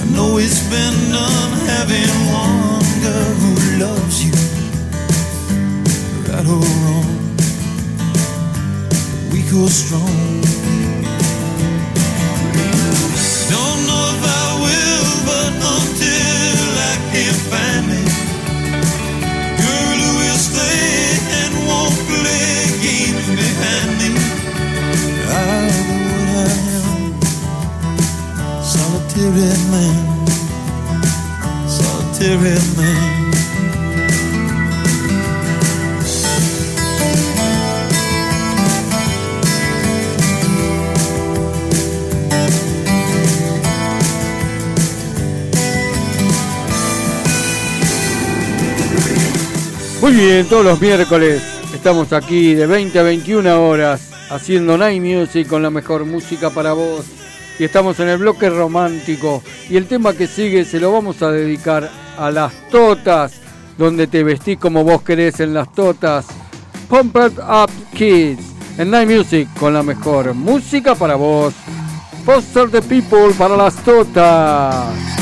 I 0.00 0.04
know 0.14 0.38
it's 0.38 0.62
been 0.70 0.96
done 1.12 1.52
having 1.76 2.10
one 2.32 2.86
girl 3.04 3.34
who 3.42 3.52
loves 3.84 4.16
you, 4.24 4.32
right 6.28 6.46
or 6.46 6.62
wrong, 6.82 7.08
weak 9.30 9.52
or 9.54 9.68
strong. 9.68 10.38
Man, 29.26 29.66
man. 32.76 33.08
Muy 50.00 50.12
bien, 50.12 50.46
todos 50.48 50.64
los 50.64 50.80
miércoles 50.80 51.42
estamos 51.74 52.12
aquí 52.12 52.54
de 52.54 52.66
20 52.66 52.98
a 52.98 53.02
21 53.02 53.68
horas 53.68 54.00
haciendo 54.30 54.78
Night 54.78 55.02
Music 55.02 55.48
con 55.48 55.62
la 55.62 55.70
mejor 55.70 56.04
música 56.04 56.50
para 56.50 56.72
vos. 56.72 57.17
Y 57.58 57.64
estamos 57.64 57.98
en 58.00 58.08
el 58.08 58.18
bloque 58.18 58.48
romántico. 58.50 59.42
Y 59.68 59.76
el 59.76 59.86
tema 59.86 60.12
que 60.12 60.26
sigue 60.26 60.64
se 60.64 60.80
lo 60.80 60.92
vamos 60.92 61.22
a 61.22 61.30
dedicar 61.30 61.90
a 62.16 62.30
las 62.30 62.52
totas, 62.70 63.40
donde 63.76 64.06
te 64.06 64.22
vestís 64.22 64.58
como 64.58 64.84
vos 64.84 65.02
querés 65.02 65.40
en 65.40 65.54
las 65.54 65.72
totas. 65.72 66.26
Pump 66.88 67.16
It 67.16 67.38
Up 67.38 67.70
Kids 67.94 68.42
en 68.78 68.90
Night 68.90 69.10
Music 69.10 69.48
con 69.58 69.74
la 69.74 69.82
mejor 69.82 70.34
música 70.34 70.94
para 70.94 71.16
vos. 71.16 71.52
Foster 72.24 72.70
the 72.70 72.82
People 72.82 73.32
para 73.36 73.56
las 73.56 73.74
totas. 73.84 75.17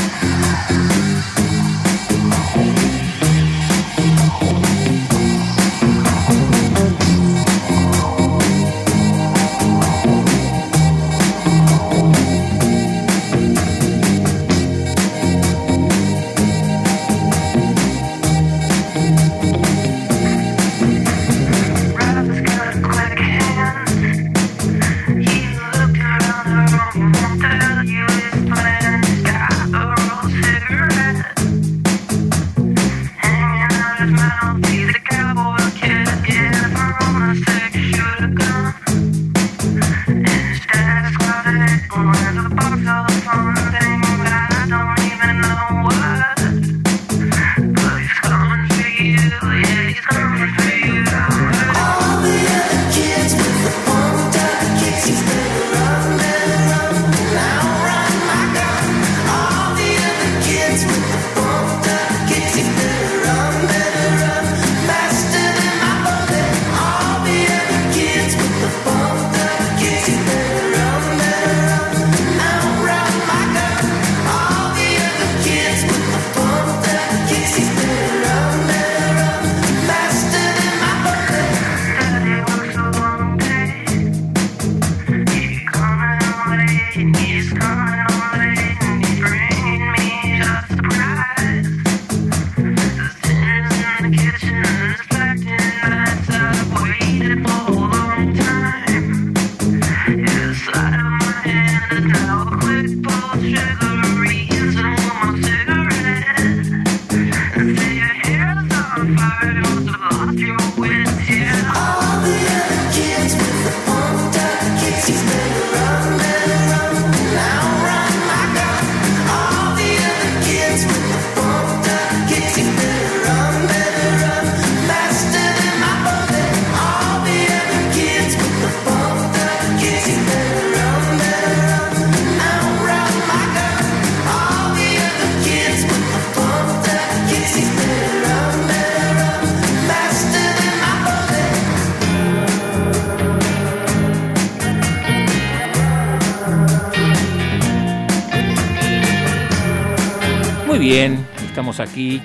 Estamos 151.57 151.79
aquí 151.79 152.21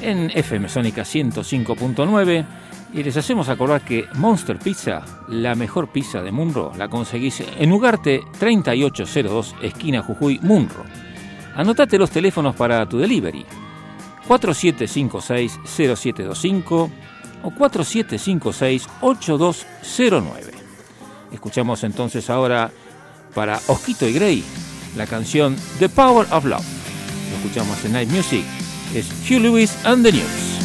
en 0.00 0.30
FM 0.30 0.68
Sónica 0.68 1.02
105.9 1.02 2.46
y 2.92 3.02
les 3.02 3.16
hacemos 3.16 3.48
acordar 3.48 3.80
que 3.80 4.06
Monster 4.14 4.60
Pizza, 4.60 5.02
la 5.26 5.56
mejor 5.56 5.88
pizza 5.88 6.22
de 6.22 6.30
Munro, 6.30 6.70
la 6.78 6.86
conseguís 6.86 7.42
en 7.58 7.72
Ugarte 7.72 8.20
3802, 8.38 9.56
esquina 9.62 10.02
Jujuy, 10.02 10.38
Munro. 10.42 10.84
Anotate 11.56 11.98
los 11.98 12.12
teléfonos 12.12 12.54
para 12.54 12.88
tu 12.88 12.98
delivery. 12.98 13.44
4756-0725 14.28 16.90
o 17.42 17.50
4756-8209. 17.50 20.34
Escuchamos 21.32 21.82
entonces 21.82 22.30
ahora 22.30 22.70
para 23.34 23.58
Osquito 23.66 24.06
y 24.06 24.12
Grey 24.12 24.44
la 24.96 25.08
canción 25.08 25.56
The 25.80 25.88
Power 25.88 26.28
of 26.30 26.44
Love. 26.44 26.80
Lo 27.30 27.36
escuchamos 27.36 27.84
en 27.84 27.92
Night 27.92 28.10
Music. 28.10 28.59
Es 28.94 29.06
Hugh 29.24 29.38
Lewis 29.38 29.76
and 29.84 30.04
the 30.04 30.10
News. 30.10 30.59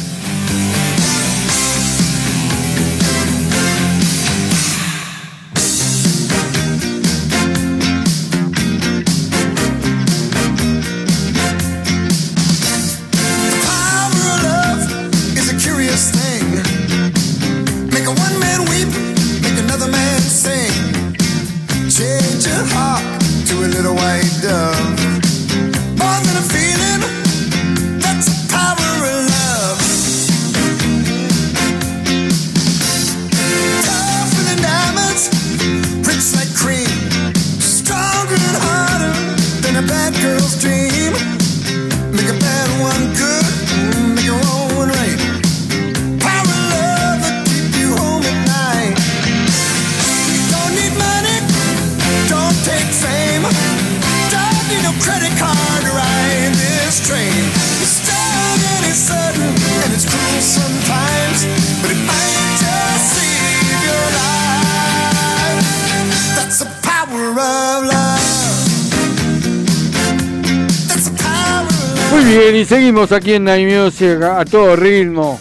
Bien, 72.26 72.56
y 72.56 72.64
seguimos 72.64 73.12
aquí 73.12 73.34
en 73.34 73.44
Night 73.44 73.70
Music 73.70 74.20
a 74.22 74.44
todo 74.44 74.74
ritmo. 74.74 75.38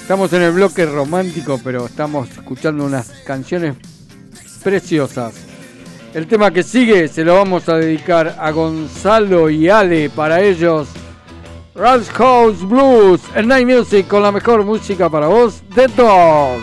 Estamos 0.00 0.32
en 0.32 0.42
el 0.42 0.52
bloque 0.52 0.86
romántico, 0.86 1.60
pero 1.62 1.86
estamos 1.86 2.30
escuchando 2.30 2.84
unas 2.84 3.08
canciones 3.26 3.76
preciosas. 4.62 5.34
El 6.14 6.26
tema 6.26 6.50
que 6.50 6.62
sigue 6.62 7.08
se 7.08 7.24
lo 7.24 7.34
vamos 7.34 7.68
a 7.68 7.76
dedicar 7.76 8.36
a 8.38 8.50
Gonzalo 8.50 9.50
y 9.50 9.68
Ale 9.68 10.10
para 10.10 10.40
ellos. 10.40 10.88
Ralph 11.74 12.10
House 12.12 12.66
Blues 12.66 13.20
en 13.34 13.48
Night 13.48 13.66
Music 13.66 14.06
con 14.08 14.22
la 14.22 14.32
mejor 14.32 14.64
música 14.64 15.08
para 15.10 15.26
vos 15.26 15.62
de 15.74 15.88
todos. 15.88 16.62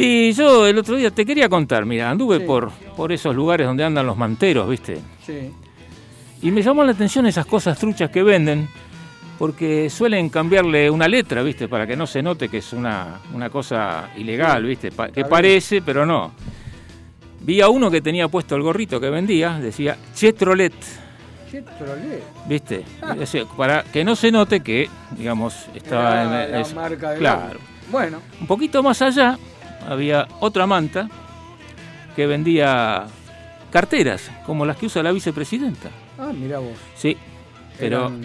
Sí, 0.00 0.32
yo 0.32 0.66
el 0.66 0.78
otro 0.78 0.96
día 0.96 1.10
te 1.10 1.26
quería 1.26 1.48
contar, 1.48 1.84
mira, 1.84 2.10
anduve 2.10 2.38
Sí. 2.38 2.44
por, 2.44 2.70
por 2.96 3.12
esos 3.12 3.34
lugares 3.34 3.66
donde 3.66 3.84
andan 3.84 4.06
los 4.06 4.16
manteros, 4.16 4.68
¿viste? 4.68 4.98
Sí. 5.26 5.50
Y 6.42 6.50
me 6.50 6.62
llamó 6.62 6.82
la 6.84 6.92
atención 6.92 7.26
esas 7.26 7.44
cosas 7.46 7.78
truchas 7.78 8.08
que 8.10 8.22
venden, 8.22 8.68
porque 9.38 9.90
suelen 9.90 10.28
cambiarle 10.30 10.88
una 10.90 11.06
letra, 11.06 11.42
¿viste? 11.42 11.68
Para 11.68 11.86
que 11.86 11.96
no 11.96 12.06
se 12.06 12.22
note 12.22 12.48
que 12.48 12.58
es 12.58 12.72
una, 12.72 13.20
una 13.34 13.50
cosa 13.50 14.10
ilegal, 14.16 14.64
¿viste? 14.64 14.90
Pa- 14.90 15.10
que 15.10 15.24
parece, 15.24 15.82
pero 15.82 16.06
no. 16.06 16.32
Vi 17.42 17.60
a 17.60 17.68
uno 17.68 17.90
que 17.90 18.00
tenía 18.00 18.28
puesto 18.28 18.54
el 18.56 18.62
gorrito 18.62 19.00
que 19.00 19.10
vendía, 19.10 19.58
decía 19.58 19.96
Chetrolet, 20.14 20.74
Che, 21.50 21.62
trolé. 21.62 22.22
¿viste? 22.46 22.84
O 23.20 23.26
sea, 23.26 23.44
para 23.44 23.82
que 23.82 24.04
no 24.04 24.14
se 24.14 24.30
note 24.30 24.60
que, 24.60 24.88
digamos, 25.18 25.66
estaba 25.74 26.22
Era 26.22 26.44
en 26.46 26.52
la 26.52 26.60
es- 26.60 26.74
marca 26.74 27.10
del 27.10 27.18
Claro. 27.18 27.58
Bueno, 27.90 28.18
Un 28.40 28.46
poquito 28.46 28.82
más 28.84 29.02
allá 29.02 29.36
había 29.88 30.26
otra 30.40 30.66
manta 30.66 31.08
que 32.16 32.26
vendía 32.26 33.06
carteras, 33.70 34.30
como 34.46 34.66
las 34.66 34.76
que 34.76 34.86
usa 34.86 35.02
la 35.02 35.12
vicepresidenta. 35.12 35.90
ah, 36.18 36.32
mira 36.34 36.58
vos. 36.58 36.76
Sí, 36.96 37.16
pero 37.78 38.06
Eran- 38.08 38.20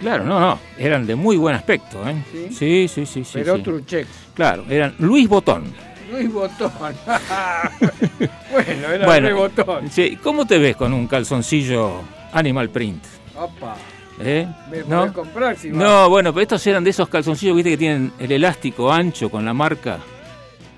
claro, 0.00 0.24
no, 0.24 0.38
no, 0.40 0.58
eran 0.78 1.06
de 1.06 1.14
muy 1.16 1.36
buen 1.36 1.54
aspecto, 1.56 2.08
¿eh? 2.08 2.22
¿Sí? 2.32 2.48
Sí, 2.52 2.88
sí, 2.88 3.06
sí, 3.06 3.24
sí. 3.24 3.30
pero 3.34 3.56
sí. 3.56 3.62
truchex. 3.62 4.08
Claro, 4.34 4.64
eran 4.68 4.94
Luis 4.98 5.28
Botón. 5.28 5.64
Luis 6.12 6.32
Botón. 6.32 6.70
bueno, 8.50 8.88
era 8.92 9.06
bueno, 9.06 9.28
re 9.28 9.34
Botón. 9.34 9.90
sí, 9.90 10.16
¿cómo 10.22 10.46
te 10.46 10.58
ves 10.58 10.76
con 10.76 10.92
un 10.94 11.06
calzoncillo 11.06 12.00
Animal 12.32 12.70
Print? 12.70 13.04
Opa, 13.36 13.76
¿Eh? 14.20 14.48
me 14.70 14.82
¿No? 14.84 15.12
comprar 15.12 15.56
si. 15.56 15.70
No, 15.70 16.08
bueno, 16.08 16.32
pero 16.32 16.42
estos 16.42 16.66
eran 16.66 16.82
de 16.84 16.90
esos 16.90 17.08
calzoncillos, 17.08 17.54
viste, 17.54 17.70
que 17.70 17.76
tienen 17.78 18.12
el 18.18 18.32
elástico 18.32 18.92
ancho 18.92 19.30
con 19.30 19.44
la 19.44 19.54
marca 19.54 19.98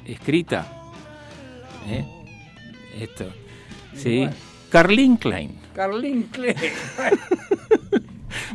escrita. 0.05 0.67
¿Eh? 1.89 2.05
Esto. 3.01 3.27
Sí. 3.95 4.29
Carlin 4.69 5.17
Klein. 5.17 5.59
Carlín 5.75 6.25
Clay. 6.33 6.55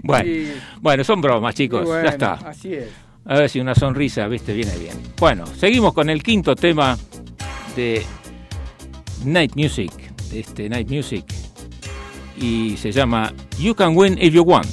Bueno, 0.03 0.25
Sí. 0.25 0.53
bueno, 0.81 1.03
son 1.03 1.19
bromas, 1.19 1.55
chicos. 1.55 1.83
Bueno, 1.85 2.03
ya 2.03 2.09
está. 2.11 2.33
Así 2.33 2.73
es. 2.73 2.87
A 3.25 3.39
ver 3.39 3.49
si 3.49 3.59
una 3.59 3.73
sonrisa, 3.73 4.27
viste, 4.27 4.53
viene 4.53 4.75
bien. 4.77 4.95
Bueno, 5.17 5.45
seguimos 5.47 5.93
con 5.93 6.09
el 6.09 6.21
quinto 6.21 6.55
tema 6.55 6.95
de 7.75 8.05
Night 9.25 9.53
Music, 9.55 9.91
de 10.29 10.39
este 10.41 10.69
Night 10.69 10.89
Music. 10.89 11.25
Y 12.37 12.77
se 12.77 12.91
llama 12.91 13.33
You 13.59 13.75
Can 13.75 13.95
Win 13.95 14.17
If 14.21 14.33
You 14.33 14.43
Want. 14.43 14.67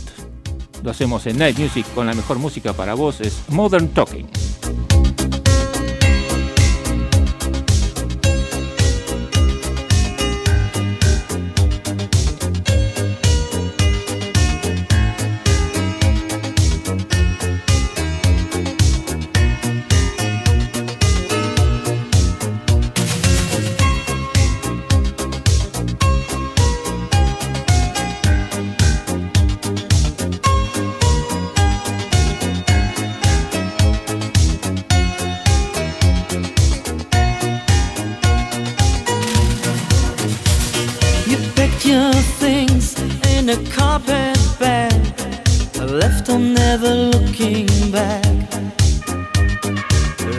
Lo 0.82 0.90
hacemos 0.90 1.26
en 1.26 1.38
Night 1.38 1.58
Music 1.58 1.86
con 1.94 2.06
la 2.06 2.14
mejor 2.14 2.38
música 2.38 2.72
para 2.72 2.94
vos, 2.94 3.20
es 3.20 3.42
Modern 3.48 3.88
Talking. 3.88 4.26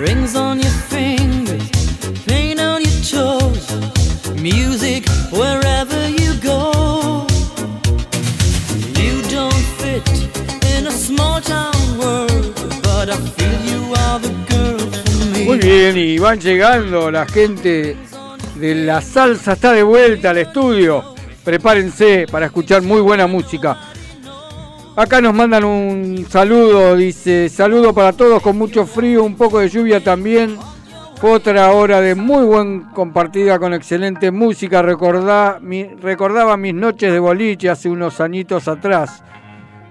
Rings 0.04 0.36
on 0.36 0.60
your 0.60 0.70
fingers, 0.90 1.70
paint 2.26 2.60
on 2.60 2.82
your 2.82 3.00
toes, 3.10 3.72
music 4.42 5.08
wherever 5.32 6.10
you 6.10 6.34
go. 6.42 7.26
You 9.00 9.22
don't 9.32 9.64
fit 9.80 10.06
in 10.76 10.88
a 10.88 10.92
small 10.92 11.40
town 11.40 11.98
world, 11.98 12.54
but 12.84 13.12
I 13.12 13.16
feel 13.16 13.62
you 13.64 13.94
are 13.96 14.20
the 14.20 14.34
girl 14.50 14.78
for 14.78 15.26
me. 15.32 15.46
Muy 15.46 15.60
bien, 15.60 15.98
y 15.98 16.18
van 16.18 16.38
llegando 16.38 17.10
la 17.10 17.26
gente 17.26 17.96
de 18.56 18.76
la 18.76 19.00
salsa, 19.00 19.54
está 19.54 19.72
de 19.72 19.84
vuelta 19.84 20.32
al 20.32 20.40
estudio. 20.40 21.16
Prepárense 21.46 22.26
para 22.30 22.48
escuchar 22.48 22.82
muy 22.82 23.00
buena 23.00 23.26
música. 23.26 23.93
Acá 24.96 25.22
nos 25.22 25.34
mandan 25.34 25.64
un 25.64 26.24
saludo, 26.30 26.96
dice, 26.96 27.50
saludo 27.50 27.96
para 27.96 28.14
todos 28.14 28.44
con 28.44 28.56
mucho 28.56 28.86
frío, 28.86 29.24
un 29.24 29.36
poco 29.36 29.58
de 29.58 29.68
lluvia 29.68 30.04
también. 30.04 30.56
Otra 31.20 31.72
hora 31.72 32.00
de 32.00 32.14
muy 32.14 32.44
buen 32.46 32.82
compartida 32.92 33.58
con 33.58 33.74
excelente 33.74 34.30
música. 34.30 34.84
Recordá, 34.84 35.60
recordaba 36.00 36.58
mis 36.58 36.76
noches 36.76 37.12
de 37.12 37.18
boliche 37.18 37.72
hace 37.72 37.90
unos 37.90 38.22
añitos 38.22 38.68
atrás. 38.68 39.24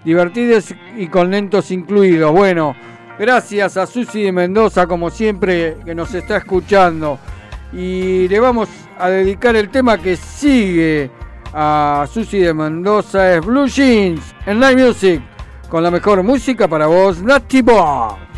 Divertidas 0.05 0.73
y 0.97 1.09
con 1.09 1.33
lentos 1.33 1.73
incluidos. 1.73 2.31
Bueno, 2.31 2.77
gracias 3.19 3.77
a 3.77 3.87
Susi 3.87 4.23
de 4.23 4.31
Mendoza, 4.31 4.87
como 4.87 5.11
siempre, 5.11 5.79
que 5.85 5.97
nos 5.97 6.15
está 6.15 6.37
escuchando. 6.37 7.19
Y 7.73 8.29
le 8.29 8.39
vamos 8.39 8.69
a 8.99 9.09
dedicar 9.09 9.57
el 9.57 9.69
tema 9.69 9.99
que 9.99 10.15
sigue 10.15 11.11
a 11.53 12.07
Susi 12.11 12.39
de 12.39 12.55
Mendoza, 12.55 13.37
es 13.37 13.45
Blue 13.45 13.67
Jeans 13.67 14.35
en 14.47 14.59
Night 14.61 14.79
Music, 14.79 15.23
con 15.69 15.83
la 15.83 15.91
mejor 15.91 16.23
música 16.23 16.69
para 16.69 16.87
vos, 16.87 17.23
Nati 17.23 17.63
Boy. 17.63 18.32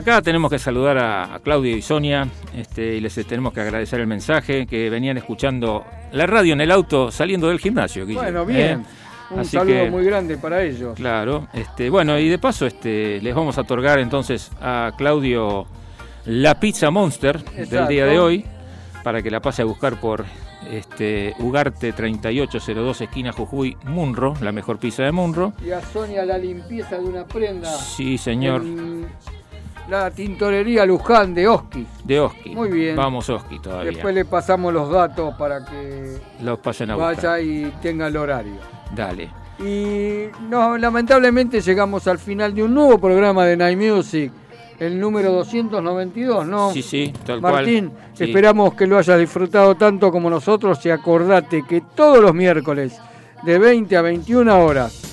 Acá 0.00 0.22
tenemos 0.22 0.50
que 0.50 0.58
saludar 0.58 0.98
a, 0.98 1.34
a 1.34 1.38
Claudio 1.40 1.76
y 1.76 1.82
Sonia 1.82 2.26
este, 2.56 2.96
y 2.96 3.00
les 3.00 3.14
tenemos 3.26 3.52
que 3.52 3.60
agradecer 3.60 4.00
el 4.00 4.06
mensaje 4.06 4.66
que 4.66 4.90
venían 4.90 5.16
escuchando 5.18 5.84
la 6.12 6.26
radio 6.26 6.54
en 6.54 6.60
el 6.60 6.70
auto 6.70 7.10
saliendo 7.10 7.48
del 7.48 7.58
gimnasio. 7.58 8.04
Guille, 8.06 8.20
Bueno, 8.20 8.44
bien. 8.44 8.80
¿eh? 8.80 8.84
Un 9.30 9.38
Así 9.40 9.56
saludo 9.56 9.84
que- 9.84 9.90
muy 9.90 10.04
grande 10.04 10.36
para 10.38 10.62
ellos. 10.62 10.94
Claro, 10.96 11.46
este, 11.52 11.88
bueno, 11.88 12.18
y 12.18 12.28
de 12.28 12.38
paso 12.38 12.66
este, 12.66 13.20
les 13.22 13.32
vamos 13.34 13.56
a 13.58 13.60
otorgar 13.60 14.00
entonces 14.00 14.50
a 14.60 14.92
Claudio 14.98 15.66
la 16.24 16.58
pizza 16.58 16.90
Monster 16.90 17.42
del 17.44 17.86
día 17.86 18.06
de 18.06 18.18
hoy 18.18 18.44
para 19.04 19.22
que 19.22 19.30
la 19.30 19.40
pase 19.40 19.62
a 19.62 19.64
buscar 19.66 20.00
por 20.00 20.24
este, 20.70 21.32
Ugarte 21.38 21.92
3802 21.92 23.00
esquina 23.02 23.32
Jujuy 23.32 23.76
Munro, 23.84 24.34
la 24.40 24.50
mejor 24.52 24.78
pizza 24.78 25.04
de 25.04 25.12
Munro. 25.12 25.52
Y 25.64 25.70
a 25.70 25.80
Sonia 25.80 26.24
la 26.24 26.36
limpieza 26.36 26.96
de 26.98 27.04
una 27.04 27.24
prenda. 27.24 27.70
Sí, 27.72 28.18
señor, 28.18 28.62
en 28.62 29.06
la 29.88 30.10
tintorería 30.10 30.84
Luján 30.86 31.34
de 31.34 31.48
Oski. 31.48 31.86
de 32.04 32.20
Oski. 32.20 32.50
Muy 32.54 32.70
bien. 32.70 32.96
Vamos 32.96 33.28
Oski 33.28 33.58
todavía. 33.58 33.90
Después 33.90 34.14
le 34.14 34.24
pasamos 34.24 34.72
los 34.72 34.90
datos 34.90 35.34
para 35.36 35.64
que 35.64 36.18
Los 36.42 36.58
pasen 36.60 36.90
a 36.90 36.94
buscar. 36.96 37.16
vaya 37.16 37.40
y 37.40 37.72
tenga 37.82 38.06
el 38.06 38.16
horario. 38.16 38.54
Dale. 38.94 39.30
Y 39.58 40.26
no, 40.48 40.78
lamentablemente 40.78 41.60
llegamos 41.60 42.06
al 42.06 42.18
final 42.18 42.54
de 42.54 42.62
un 42.62 42.72
nuevo 42.74 42.98
programa 42.98 43.44
de 43.44 43.56
Night 43.56 43.78
Music, 43.78 44.32
el 44.78 44.98
número 44.98 45.32
292, 45.32 46.46
¿no? 46.46 46.72
Sí, 46.72 46.80
sí, 46.82 47.12
tal 47.26 47.40
cual. 47.42 47.52
Martín, 47.54 47.92
Sí. 48.14 48.24
esperamos 48.24 48.72
que 48.74 48.86
lo 48.86 48.96
hayas 48.96 49.18
disfrutado 49.18 49.74
tanto 49.74 50.10
como 50.10 50.30
nosotros 50.30 50.84
y 50.86 50.90
acordate 50.90 51.62
que 51.68 51.82
todos 51.94 52.20
los 52.22 52.32
miércoles 52.34 52.98
de 53.42 53.58
20 53.58 53.96
a 53.96 54.02
21 54.02 54.64
horas, 54.64 55.09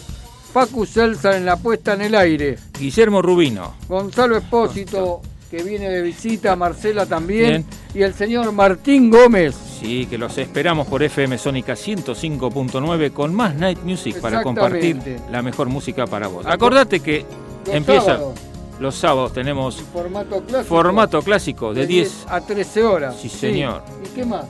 Facu 0.51 0.85
Selsa 0.85 1.35
en 1.37 1.45
la 1.45 1.57
puesta 1.57 1.93
en 1.93 2.01
el 2.01 2.15
aire, 2.15 2.57
Guillermo 2.79 3.21
Rubino. 3.21 3.75
Gonzalo 3.87 4.37
Espósito 4.37 5.21
que 5.49 5.63
viene 5.63 5.89
de 5.89 6.01
visita, 6.01 6.55
Marcela 6.57 7.05
también, 7.05 7.47
Bien. 7.49 7.65
y 7.93 8.01
el 8.01 8.13
señor 8.13 8.51
Martín 8.51 9.09
Gómez. 9.09 9.55
Sí, 9.79 10.05
que 10.07 10.17
los 10.17 10.37
esperamos 10.37 10.87
por 10.87 11.03
FM 11.03 11.37
Sónica 11.37 11.73
105.9 11.73 13.13
con 13.13 13.33
más 13.33 13.55
Night 13.55 13.79
Music 13.83 14.19
para 14.19 14.43
compartir 14.43 14.97
la 15.31 15.41
mejor 15.41 15.69
música 15.69 16.05
para 16.05 16.27
vos. 16.27 16.45
Acordate 16.45 16.99
que 16.99 17.25
Los 17.65 17.75
empieza 17.75 18.05
sábados, 18.05 18.39
los 18.79 18.95
sábados 18.95 19.33
tenemos 19.33 19.81
formato 19.93 20.41
clásico. 20.43 20.75
formato 20.75 21.21
clásico 21.21 21.73
de 21.73 21.87
10 21.87 22.25
a 22.27 22.41
13 22.41 22.83
horas. 22.83 23.15
Sí, 23.21 23.29
señor. 23.29 23.83
¿Y 24.03 24.09
qué 24.15 24.25
más? 24.25 24.45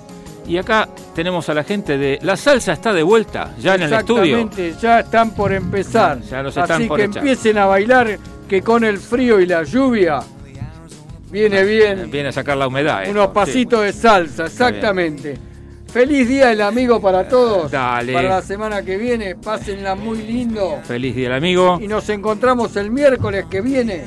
Y 0.48 0.58
acá 0.58 0.88
tenemos 1.14 1.48
a 1.50 1.54
la 1.54 1.64
gente 1.64 1.98
de 1.98 2.20
La 2.22 2.38
Salsa 2.38 2.74
está 2.74 2.94
de 2.94 3.04
vuelta 3.04 3.54
ya 3.60 3.76
en 3.76 3.84
el 3.84 3.94
estudio. 3.94 4.38
Exactamente, 4.40 4.76
ya 4.82 5.00
están 5.02 5.32
por 5.32 5.52
empezar. 5.52 6.22
Ya 6.22 6.42
los 6.42 6.56
están 6.56 6.80
Así 6.82 6.88
por 6.88 6.98
que 6.98 7.06
echar. 7.06 7.18
empiecen 7.18 7.58
a 7.58 7.66
bailar, 7.66 8.18
que 8.48 8.62
con 8.62 8.84
el 8.84 8.98
frío 8.98 9.40
y 9.40 9.46
la 9.46 9.64
lluvia 9.64 10.20
viene 11.30 11.64
bien 11.66 12.10
Viene 12.10 12.30
a 12.30 12.32
sacar 12.32 12.58
la 12.58 12.68
humedad. 12.68 13.02
esto, 13.04 13.12
unos 13.12 13.28
sí. 13.28 13.32
pasitos 13.34 13.82
de 13.84 13.94
salsa, 13.94 14.46
exactamente. 14.46 15.38
Feliz 15.92 16.28
día 16.28 16.48
del 16.48 16.62
amigo 16.62 17.02
para 17.02 17.28
todos. 17.28 17.72
Dale. 17.72 18.14
Para 18.14 18.30
la 18.30 18.42
semana 18.42 18.84
que 18.84 18.98
viene, 18.98 19.36
pásenla 19.36 19.96
muy 19.96 20.20
lindo. 20.20 20.80
Feliz 20.84 21.16
día 21.16 21.30
del 21.30 21.38
amigo. 21.38 21.80
Y 21.82 21.88
nos 21.88 22.08
encontramos 22.10 22.76
el 22.76 22.92
miércoles 22.92 23.46
que 23.50 23.62
viene. 23.62 24.06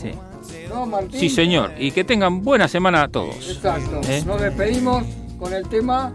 Sí. 0.00 0.10
¿No, 0.68 0.86
Martín? 0.86 1.18
Sí, 1.18 1.28
señor. 1.30 1.72
Y 1.78 1.90
que 1.92 2.04
tengan 2.04 2.42
buena 2.42 2.68
semana 2.68 3.02
a 3.04 3.08
todos. 3.08 3.36
Exacto. 3.50 4.00
¿Eh? 4.06 4.22
Nos 4.26 4.40
despedimos 4.40 5.02
con 5.44 5.52
el 5.52 5.68
tema 5.68 6.10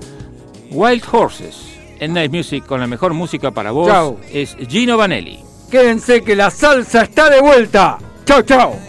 Wild 0.71 1.03
Horses 1.11 1.77
en 1.99 2.13
Night 2.13 2.31
Music 2.31 2.65
con 2.65 2.79
la 2.79 2.87
mejor 2.87 3.13
música 3.13 3.51
para 3.51 3.69
vos. 3.69 3.87
Chau. 3.87 4.17
Es 4.31 4.57
Gino 4.67 4.97
Vanelli. 4.97 5.39
Quédense 5.69 6.23
que 6.23 6.35
la 6.35 6.49
salsa 6.49 7.03
está 7.03 7.29
de 7.29 7.39
vuelta. 7.39 7.99
Chao, 8.25 8.41
chao. 8.41 8.88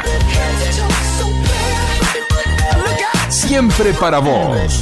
Siempre 3.51 3.93
para 3.95 4.19
vos. 4.19 4.79